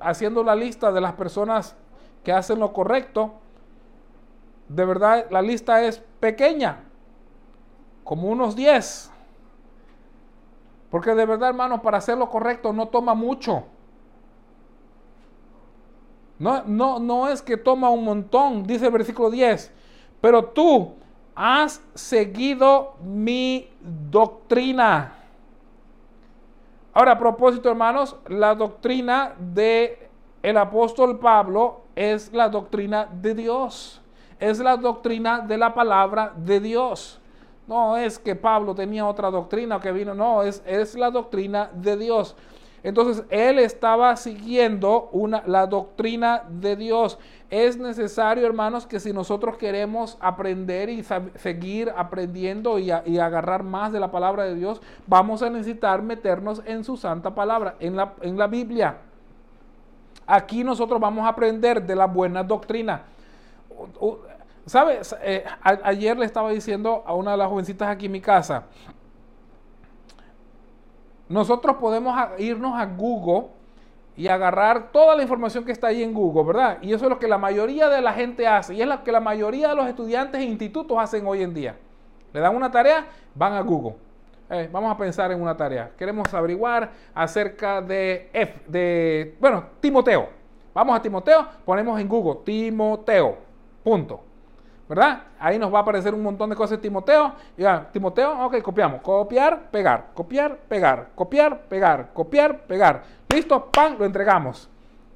[0.00, 1.76] haciendo la lista de las personas
[2.24, 3.34] que hacen lo correcto,
[4.68, 6.80] de verdad la lista es pequeña,
[8.02, 9.12] como unos 10.
[10.90, 13.64] Porque de verdad, hermano, para hacer lo correcto no toma mucho.
[16.38, 19.72] No, no, no es que toma un montón, dice el versículo 10,
[20.20, 20.94] pero tú
[21.34, 23.68] has seguido mi
[24.10, 25.14] doctrina.
[26.92, 30.08] Ahora, a propósito, hermanos, la doctrina de
[30.42, 34.00] el apóstol Pablo es la doctrina de Dios.
[34.38, 37.20] Es la doctrina de la palabra de Dios.
[37.66, 41.96] No es que Pablo tenía otra doctrina que vino, no, es, es la doctrina de
[41.96, 42.36] Dios.
[42.84, 47.18] Entonces él estaba siguiendo una, la doctrina de Dios.
[47.48, 54.00] Es necesario, hermanos, que si nosotros queremos aprender y seguir aprendiendo y, agarrar más de
[54.00, 58.36] la palabra de Dios, vamos a necesitar meternos en su santa palabra, en la, en
[58.36, 58.98] la Biblia.
[60.26, 63.02] Aquí nosotros vamos a aprender de la buena doctrina.
[64.66, 65.14] ¿Sabes?
[65.22, 68.64] Eh, ayer le estaba diciendo a una de las jovencitas aquí en mi casa,
[71.34, 73.48] nosotros podemos irnos a Google
[74.16, 76.78] y agarrar toda la información que está ahí en Google, ¿verdad?
[76.80, 79.10] Y eso es lo que la mayoría de la gente hace y es lo que
[79.10, 81.76] la mayoría de los estudiantes e institutos hacen hoy en día.
[82.32, 83.96] Le dan una tarea, van a Google.
[84.48, 85.90] Eh, vamos a pensar en una tarea.
[85.98, 90.28] Queremos averiguar acerca de, F, de, bueno, Timoteo.
[90.72, 93.38] Vamos a Timoteo, ponemos en Google Timoteo.
[93.82, 94.20] Punto.
[94.88, 95.22] ¿Verdad?
[95.38, 97.32] Ahí nos va a aparecer un montón de cosas Timoteo.
[97.56, 99.00] Ya, Timoteo, ok, copiamos.
[99.00, 103.02] Copiar, pegar, copiar, pegar, copiar, pegar, copiar, pegar.
[103.28, 104.68] Listo, pan, lo entregamos.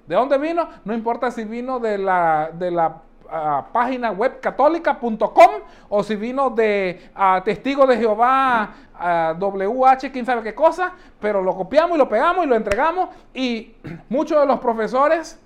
[0.07, 0.69] ¿De dónde vino?
[0.85, 5.51] No importa si vino de la, de la ah, página web católica.com
[5.91, 11.43] o si vino de ah, Testigo de Jehová ah, WH, quién sabe qué cosa, pero
[11.43, 13.75] lo copiamos y lo pegamos y lo entregamos y
[14.09, 15.39] muchos de los profesores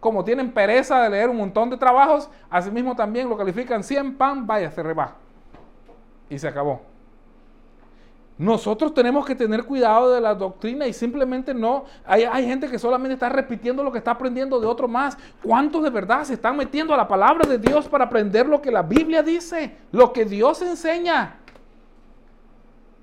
[0.00, 4.46] como tienen pereza de leer un montón de trabajos, asimismo también lo califican 100 pan,
[4.46, 5.14] vaya, se reba.
[6.28, 6.80] Y se acabó.
[8.38, 11.84] Nosotros tenemos que tener cuidado de la doctrina y simplemente no.
[12.06, 15.18] Hay, hay, gente que solamente está repitiendo lo que está aprendiendo de otro más.
[15.42, 18.70] ¿Cuántos de verdad se están metiendo a la palabra de Dios para aprender lo que
[18.70, 19.76] la Biblia dice?
[19.92, 21.36] Lo que Dios enseña.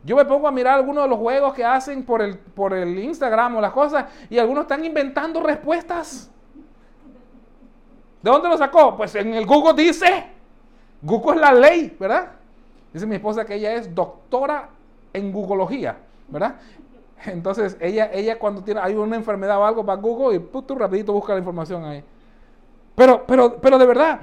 [0.03, 2.97] Yo me pongo a mirar algunos de los juegos que hacen por el, por el
[2.97, 6.31] Instagram o las cosas y algunos están inventando respuestas.
[8.21, 8.95] ¿De dónde lo sacó?
[8.95, 10.25] Pues en el Google dice.
[11.01, 12.31] Google es la ley, ¿verdad?
[12.91, 14.69] Dice mi esposa que ella es doctora
[15.13, 15.97] en googleología,
[16.27, 16.55] ¿verdad?
[17.25, 20.75] Entonces, ella, ella cuando tiene, hay una enfermedad o algo, va a Google y tú
[20.75, 22.03] rapidito busca la información ahí.
[22.95, 24.21] Pero, pero, pero de verdad,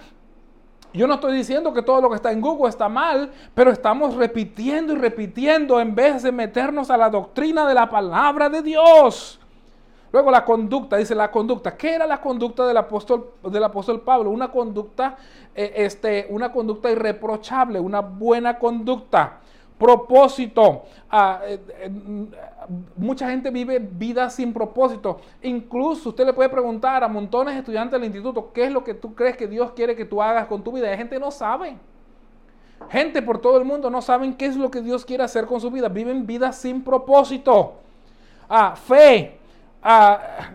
[0.93, 4.15] yo no estoy diciendo que todo lo que está en Google está mal, pero estamos
[4.15, 9.41] repitiendo y repitiendo en vez de meternos a la doctrina de la palabra de Dios.
[10.15, 11.77] Luego la conducta, dice la conducta.
[11.77, 14.31] ¿Qué era la conducta del apóstol, del apóstol Pablo?
[14.31, 15.17] Una conducta,
[15.53, 19.41] eh, este, una conducta irreprochable, una buena conducta
[19.77, 20.85] propósito.
[21.11, 21.91] Ah, eh, eh,
[22.95, 25.21] mucha gente vive vida sin propósito.
[25.43, 28.95] Incluso usted le puede preguntar a montones de estudiantes del instituto, ¿qué es lo que
[28.95, 30.95] tú crees que Dios quiere que tú hagas con tu vida?
[30.95, 31.77] Y gente no sabe.
[32.89, 35.61] Gente por todo el mundo no saben qué es lo que Dios quiere hacer con
[35.61, 35.89] su vida.
[35.89, 37.73] Viven vida sin propósito.
[38.49, 39.41] Ah, fe.
[39.87, 40.49] Ah,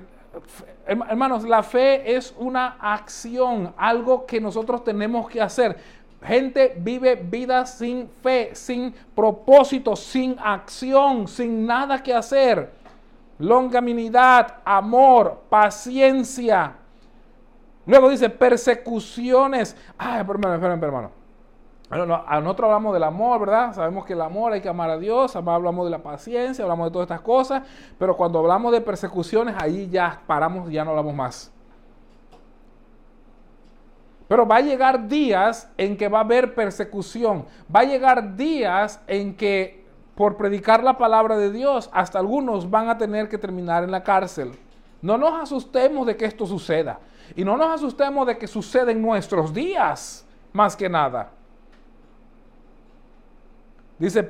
[0.88, 5.78] hermanos, la fe es una acción, algo que nosotros tenemos que hacer.
[6.24, 12.72] Gente vive vida sin fe, sin propósito, sin acción, sin nada que hacer.
[13.38, 16.74] Longaminidad, amor, paciencia.
[17.86, 19.78] Luego dice persecuciones.
[19.98, 21.19] Ay, hermano, hermano, hermano.
[21.92, 23.74] A nosotros hablamos del amor, ¿verdad?
[23.74, 26.92] Sabemos que el amor hay que amar a Dios, hablamos de la paciencia, hablamos de
[26.92, 27.64] todas estas cosas,
[27.98, 31.52] pero cuando hablamos de persecuciones, ahí ya paramos, ya no hablamos más.
[34.28, 37.46] Pero va a llegar días en que va a haber persecución.
[37.76, 39.84] Va a llegar días en que
[40.14, 44.04] por predicar la palabra de Dios, hasta algunos van a tener que terminar en la
[44.04, 44.52] cárcel.
[45.02, 47.00] No nos asustemos de que esto suceda.
[47.36, 51.32] Y no nos asustemos de que suceda en nuestros días, más que nada.
[54.00, 54.24] Dice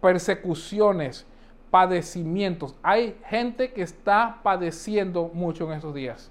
[0.00, 1.26] persecuciones,
[1.70, 2.74] padecimientos.
[2.82, 6.30] Hay gente que está padeciendo mucho en estos días.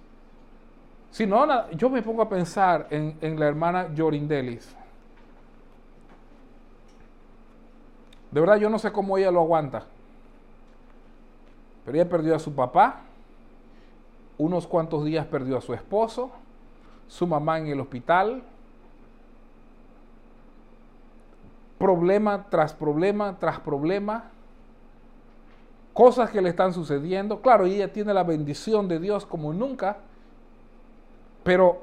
[1.11, 4.76] Si no, yo me pongo a pensar en, la hermana Yorindelis.
[8.32, 9.84] De verdad, yo no sé cómo ella lo aguanta.
[11.86, 13.01] Pero ella perdió a su papá,
[14.39, 16.32] unos cuantos días perdió a su esposo,
[17.07, 18.41] su mamá en el hospital,
[21.84, 24.32] problema tras problema tras problema,
[25.94, 27.42] cosas que le están sucediendo.
[27.42, 29.98] Claro, ella tiene la bendición de Dios como nunca,
[31.44, 31.82] pero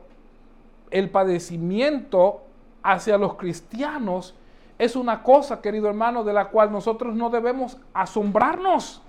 [0.91, 2.41] el padecimiento
[2.83, 4.35] hacia los cristianos
[4.79, 9.03] es una cosa, querido hermano, de la cual nosotros no debemos asombrarnos.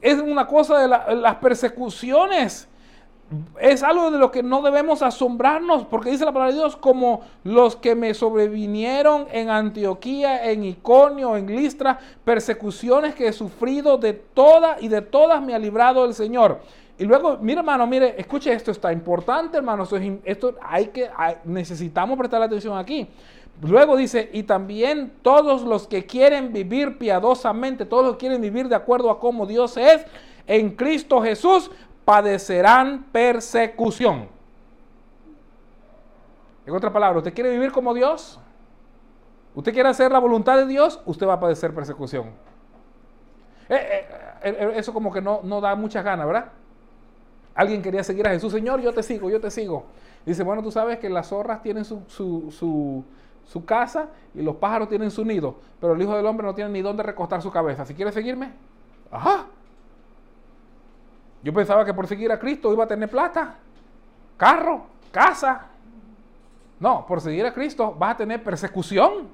[0.00, 2.67] Es una cosa de las persecuciones.
[3.60, 7.20] Es algo de lo que no debemos asombrarnos, porque dice la palabra de Dios, como
[7.44, 14.14] los que me sobrevinieron en Antioquía, en Iconio, en Listra, persecuciones que he sufrido de
[14.14, 16.60] todas y de todas me ha librado el Señor.
[16.98, 19.86] Y luego, mire hermano, mire, escuche esto, está importante hermano,
[20.24, 21.10] esto, hay que,
[21.44, 23.08] necesitamos prestar atención aquí.
[23.60, 28.68] Luego dice, y también todos los que quieren vivir piadosamente, todos los que quieren vivir
[28.68, 30.04] de acuerdo a cómo Dios es,
[30.48, 31.70] en Cristo Jesús,
[32.08, 34.28] padecerán persecución.
[36.64, 38.40] En otras palabras, ¿usted quiere vivir como Dios?
[39.54, 41.02] ¿Usted quiere hacer la voluntad de Dios?
[41.04, 42.28] Usted va a padecer persecución.
[43.68, 44.06] Eh, eh,
[44.42, 46.46] eh, eso como que no, no da muchas ganas, ¿verdad?
[47.54, 49.84] Alguien quería seguir a Jesús, Señor, yo te sigo, yo te sigo.
[50.24, 53.04] Dice, bueno, tú sabes que las zorras tienen su,
[53.66, 56.80] casa y los pájaros tienen su nido, pero el Hijo del Hombre no tiene ni
[56.80, 57.84] dónde recostar su cabeza.
[57.84, 58.54] Si quieres seguirme,
[59.10, 59.48] ajá.
[61.42, 63.56] Yo pensaba que por seguir a Cristo iba a tener plata,
[64.36, 65.66] carro, casa.
[66.80, 69.28] No, por seguir a Cristo vas a tener persecución.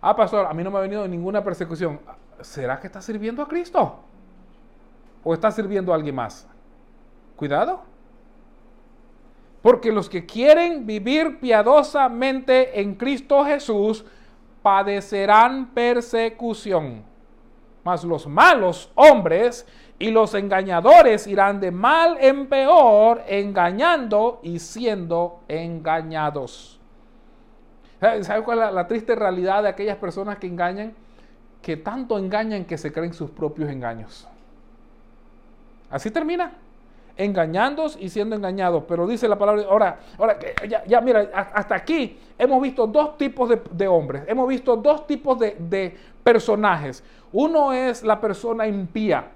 [0.00, 2.00] Ah, pastor, a mí no me ha venido ninguna persecución.
[2.40, 4.00] ¿Será que está sirviendo a Cristo?
[5.24, 6.46] o está sirviendo a alguien más?
[7.34, 7.82] Cuidado.
[9.62, 14.04] Porque los que quieren vivir piadosamente en Cristo Jesús
[14.62, 17.02] padecerán persecución.
[17.82, 19.66] mas los malos hombres
[19.98, 26.80] y los engañadores irán de mal en peor, engañando y siendo engañados.
[28.22, 30.92] ¿Sabe cuál es la, triste realidad de aquellas personas que engañan?
[31.62, 34.28] Que tanto engañan que se creen sus propios engaños.
[35.90, 36.52] Así termina
[37.16, 38.84] engañándos y siendo engañados.
[38.86, 40.38] Pero dice la palabra, ahora, ahora
[40.68, 45.06] ya, ya mira, hasta aquí hemos visto dos tipos de, de hombres, hemos visto dos
[45.06, 47.04] tipos de, de, personajes.
[47.32, 49.30] Uno es la persona impía.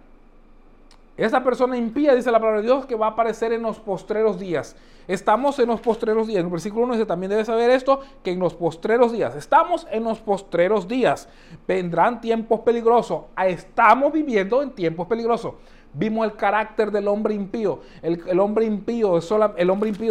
[1.19, 4.39] Esa persona impía, dice la palabra de Dios, que va a aparecer en los postreros
[4.39, 4.77] días.
[5.09, 6.41] Estamos en los postreros días.
[6.41, 9.87] En el versículo 1 dice, también debe saber esto, que en los postreros días, estamos
[9.91, 11.29] en los postreros días.
[11.67, 13.23] Vendrán tiempos peligrosos.
[13.43, 15.55] Estamos viviendo en tiempos peligrosos.
[15.95, 17.81] Vimos el carácter del hombre impío.
[18.03, 19.19] El, hombre impío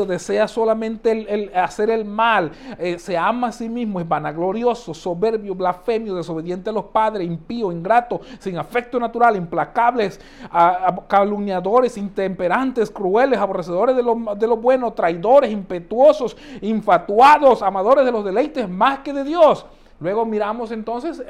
[0.06, 2.52] desea solamente hacer el mal.
[2.80, 7.72] Eh, se ama a sí mismo, es vanaglorioso, soberbio, blasfemio, desobediente a los padres, impío,
[7.72, 10.20] ingrato, sin afecto natural, implacables,
[11.08, 14.58] calumniadores, intemperantes, crueles, aborrecedores de lo, de lo
[14.94, 19.66] traidores, impetuosos, infatuados, amadores de los deleites más que de Dios.
[20.00, 21.24] Luego miramos entonces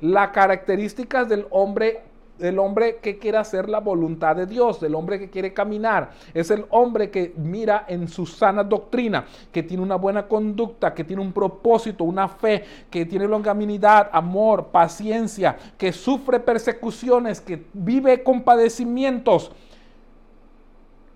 [0.00, 2.02] las características del hombre
[2.38, 6.10] del hombre que quiere hacer la voluntad de Dios, del hombre que quiere caminar.
[6.32, 11.04] Es el hombre que mira en su sana doctrina, que tiene una buena conducta, que
[11.04, 18.22] tiene un propósito, una fe, que tiene longanimidad, amor, paciencia, que sufre persecuciones, que vive
[18.22, 19.50] con padecimientos.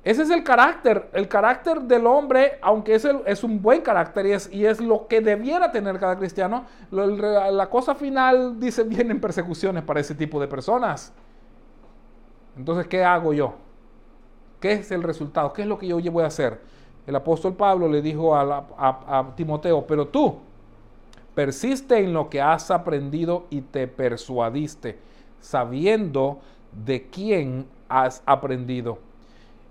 [0.04, 4.66] Ese es el carácter, el carácter del hombre, aunque es, es un buen carácter y
[4.66, 10.16] es, lo que debiera tener cada cristiano, la cosa final dice vienen persecuciones para ese
[10.16, 11.12] tipo de personas.
[12.56, 13.54] Entonces, ¿qué hago yo?
[14.58, 15.52] ¿Qué es el resultado?
[15.52, 16.60] ¿Qué es lo que yo voy a hacer?
[17.06, 20.38] El apóstol Pablo le dijo a Timoteo, pero tú
[21.34, 24.98] persiste en lo que has aprendido y te persuadiste,
[25.40, 26.40] sabiendo
[26.72, 28.98] de quién has aprendido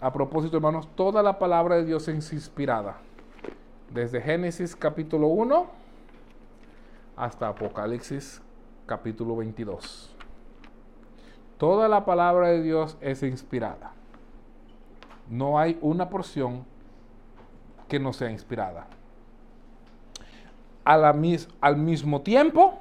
[0.00, 2.98] A propósito, hermanos, toda la palabra de Dios es inspirada.
[3.90, 5.66] Desde Génesis capítulo 1
[7.16, 8.42] hasta Apocalipsis
[8.86, 10.14] capítulo 22.
[11.58, 13.92] Toda la palabra de Dios es inspirada.
[15.30, 16.64] No hay una porción
[17.88, 18.88] que no sea inspirada.
[20.84, 21.16] A la,
[21.60, 22.80] al mismo tiempo,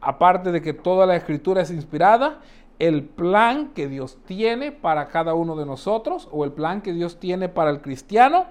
[0.00, 2.40] aparte de que toda la escritura es inspirada,
[2.78, 7.18] el plan que Dios tiene para cada uno de nosotros o el plan que Dios
[7.20, 8.46] tiene para el cristiano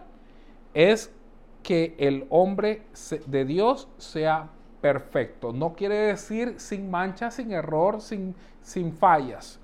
[0.73, 1.11] es
[1.61, 2.83] que el hombre
[3.25, 4.49] de Dios sea
[4.81, 5.53] perfecto.
[5.53, 9.59] No quiere decir sin mancha, sin error, sin, sin fallas.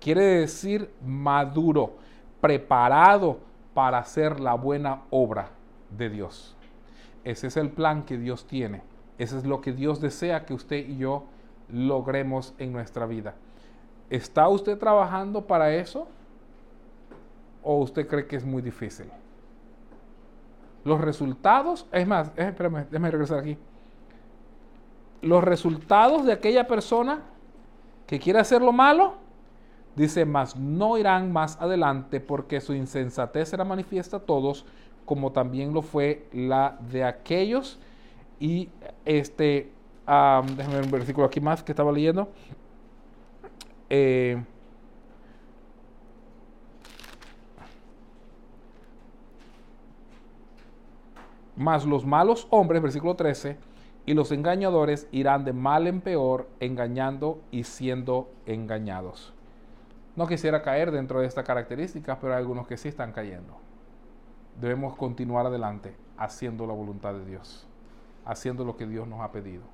[0.00, 1.96] Quiere decir maduro,
[2.40, 3.38] preparado
[3.74, 5.50] para hacer la buena obra
[5.90, 6.56] de Dios.
[7.24, 8.82] Ese es el plan que Dios tiene.
[9.18, 11.24] Ese es lo que Dios desea que usted y yo
[11.68, 13.34] logremos en nuestra vida.
[14.14, 16.06] ¿Está usted trabajando para eso?
[17.64, 19.06] ¿O usted cree que es muy difícil?
[20.84, 23.58] Los resultados, es más, eh, espérame, déjame regresar aquí.
[25.20, 27.22] Los resultados de aquella persona
[28.06, 29.14] que quiere hacer lo malo,
[29.96, 34.64] dice, más no irán más adelante porque su insensatez será manifiesta a todos,
[35.04, 37.80] como también lo fue la de aquellos.
[38.38, 38.68] Y
[39.04, 39.72] este,
[40.06, 42.28] um, déjame ver un versículo aquí más que estaba leyendo.
[43.90, 44.42] Eh,
[51.86, 53.56] los malos hombres, versículo 13,
[54.06, 59.32] y los engañadores irán de mal en peor, engañando y siendo engañados.
[60.16, 63.56] No quisiera caer dentro de esta característica, pero hay algunos que sí están cayendo.
[64.60, 67.66] Debemos continuar adelante haciendo la voluntad de Dios,
[68.24, 69.73] haciendo lo que Dios nos ha pedido.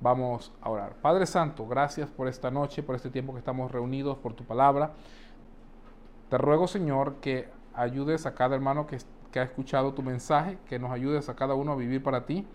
[0.00, 0.94] Vamos a orar.
[0.94, 4.92] Padre Santo, gracias por esta noche, por este tiempo que estamos reunidos, por tu palabra.
[6.30, 8.96] Te ruego, Señor, que ayudes a cada hermano que,
[9.38, 12.46] ha escuchado tu mensaje, que nos ayudes a cada uno a vivir para ti,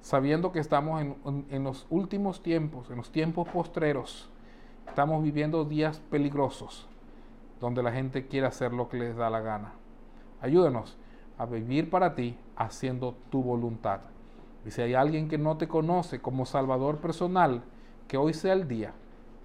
[0.00, 4.28] sabiendo que estamos en, en, en los últimos tiempos, en los tiempos postreros.
[4.88, 6.88] Estamos viviendo días peligrosos,
[7.60, 9.72] donde la gente quiere hacer lo que les da la gana.
[10.40, 10.98] Ayúdanos
[11.38, 14.00] a vivir para ti, haciendo tu voluntad.
[14.64, 17.62] Y si hay alguien que no te conoce como Salvador personal,
[18.06, 18.92] que hoy sea el día,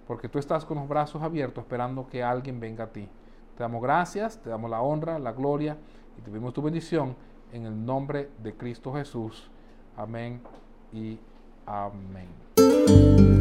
[0.07, 3.07] porque tú estás con los brazos abiertos esperando que alguien venga a ti.
[3.55, 5.77] Te damos gracias, te damos la honra, la gloria
[6.17, 7.15] y te pedimos tu bendición
[7.51, 9.49] en el nombre de Cristo Jesús.
[9.95, 10.41] Amén
[10.93, 11.19] y
[11.65, 13.36] amén.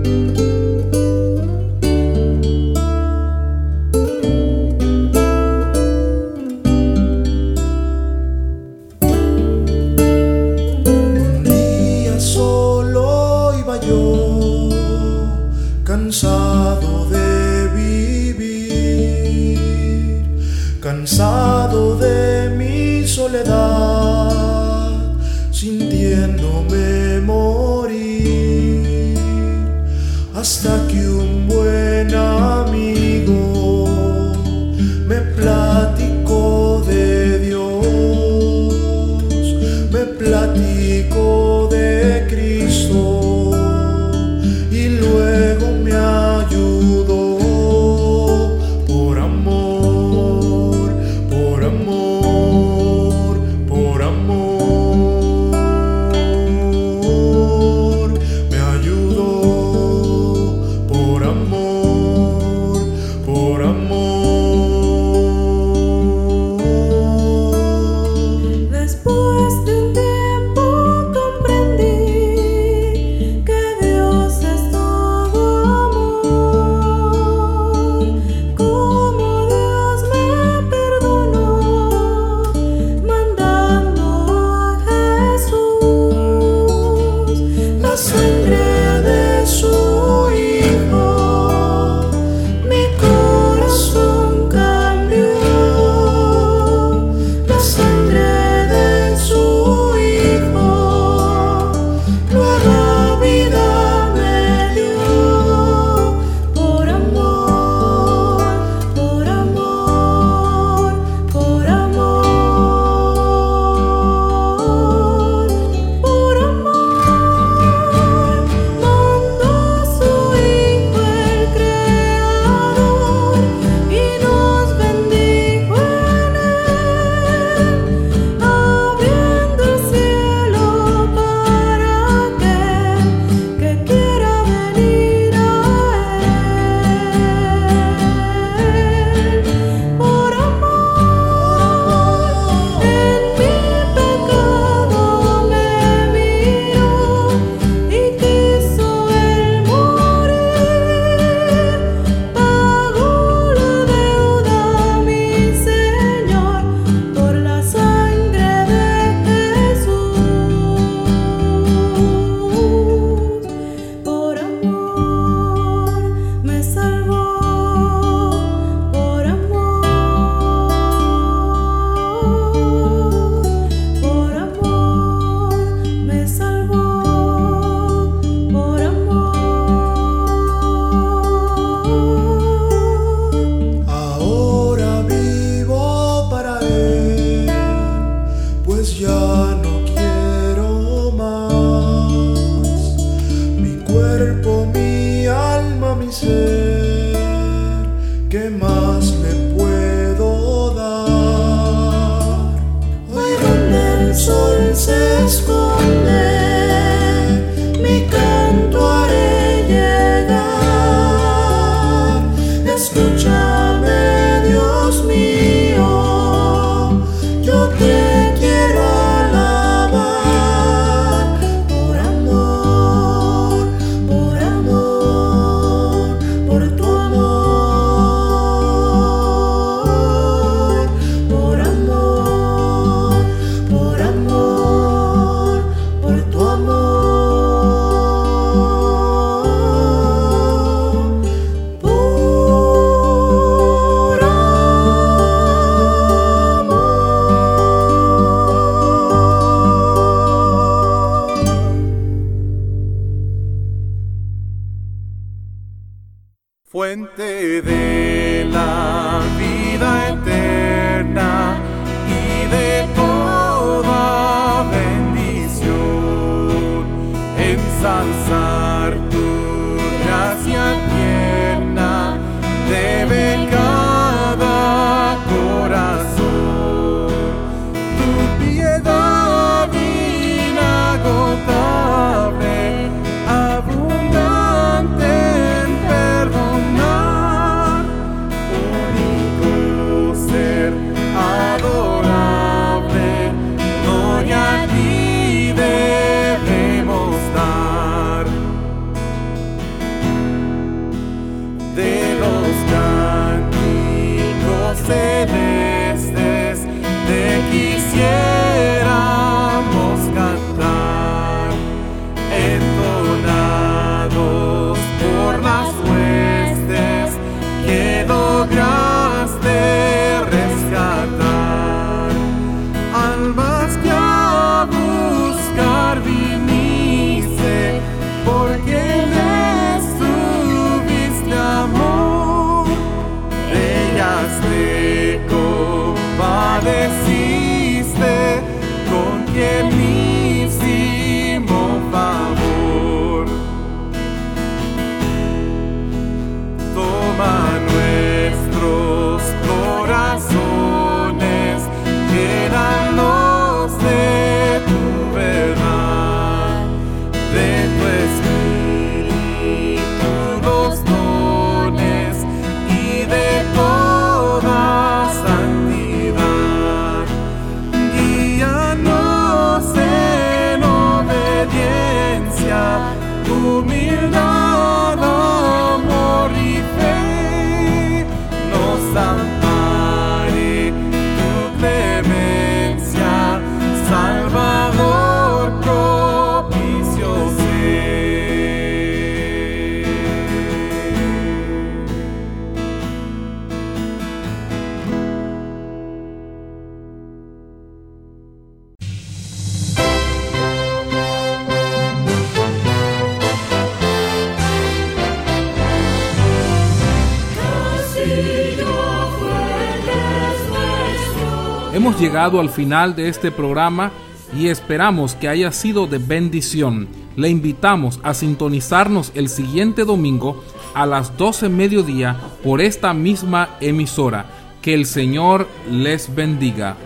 [411.86, 413.92] Hemos llegado al final de este programa
[414.36, 416.88] y esperamos que haya sido de bendición.
[417.14, 420.42] Le invitamos a sintonizarnos el siguiente domingo
[420.74, 424.26] a las 12 mediodía por esta misma emisora.
[424.62, 426.76] Que el Señor les bendiga.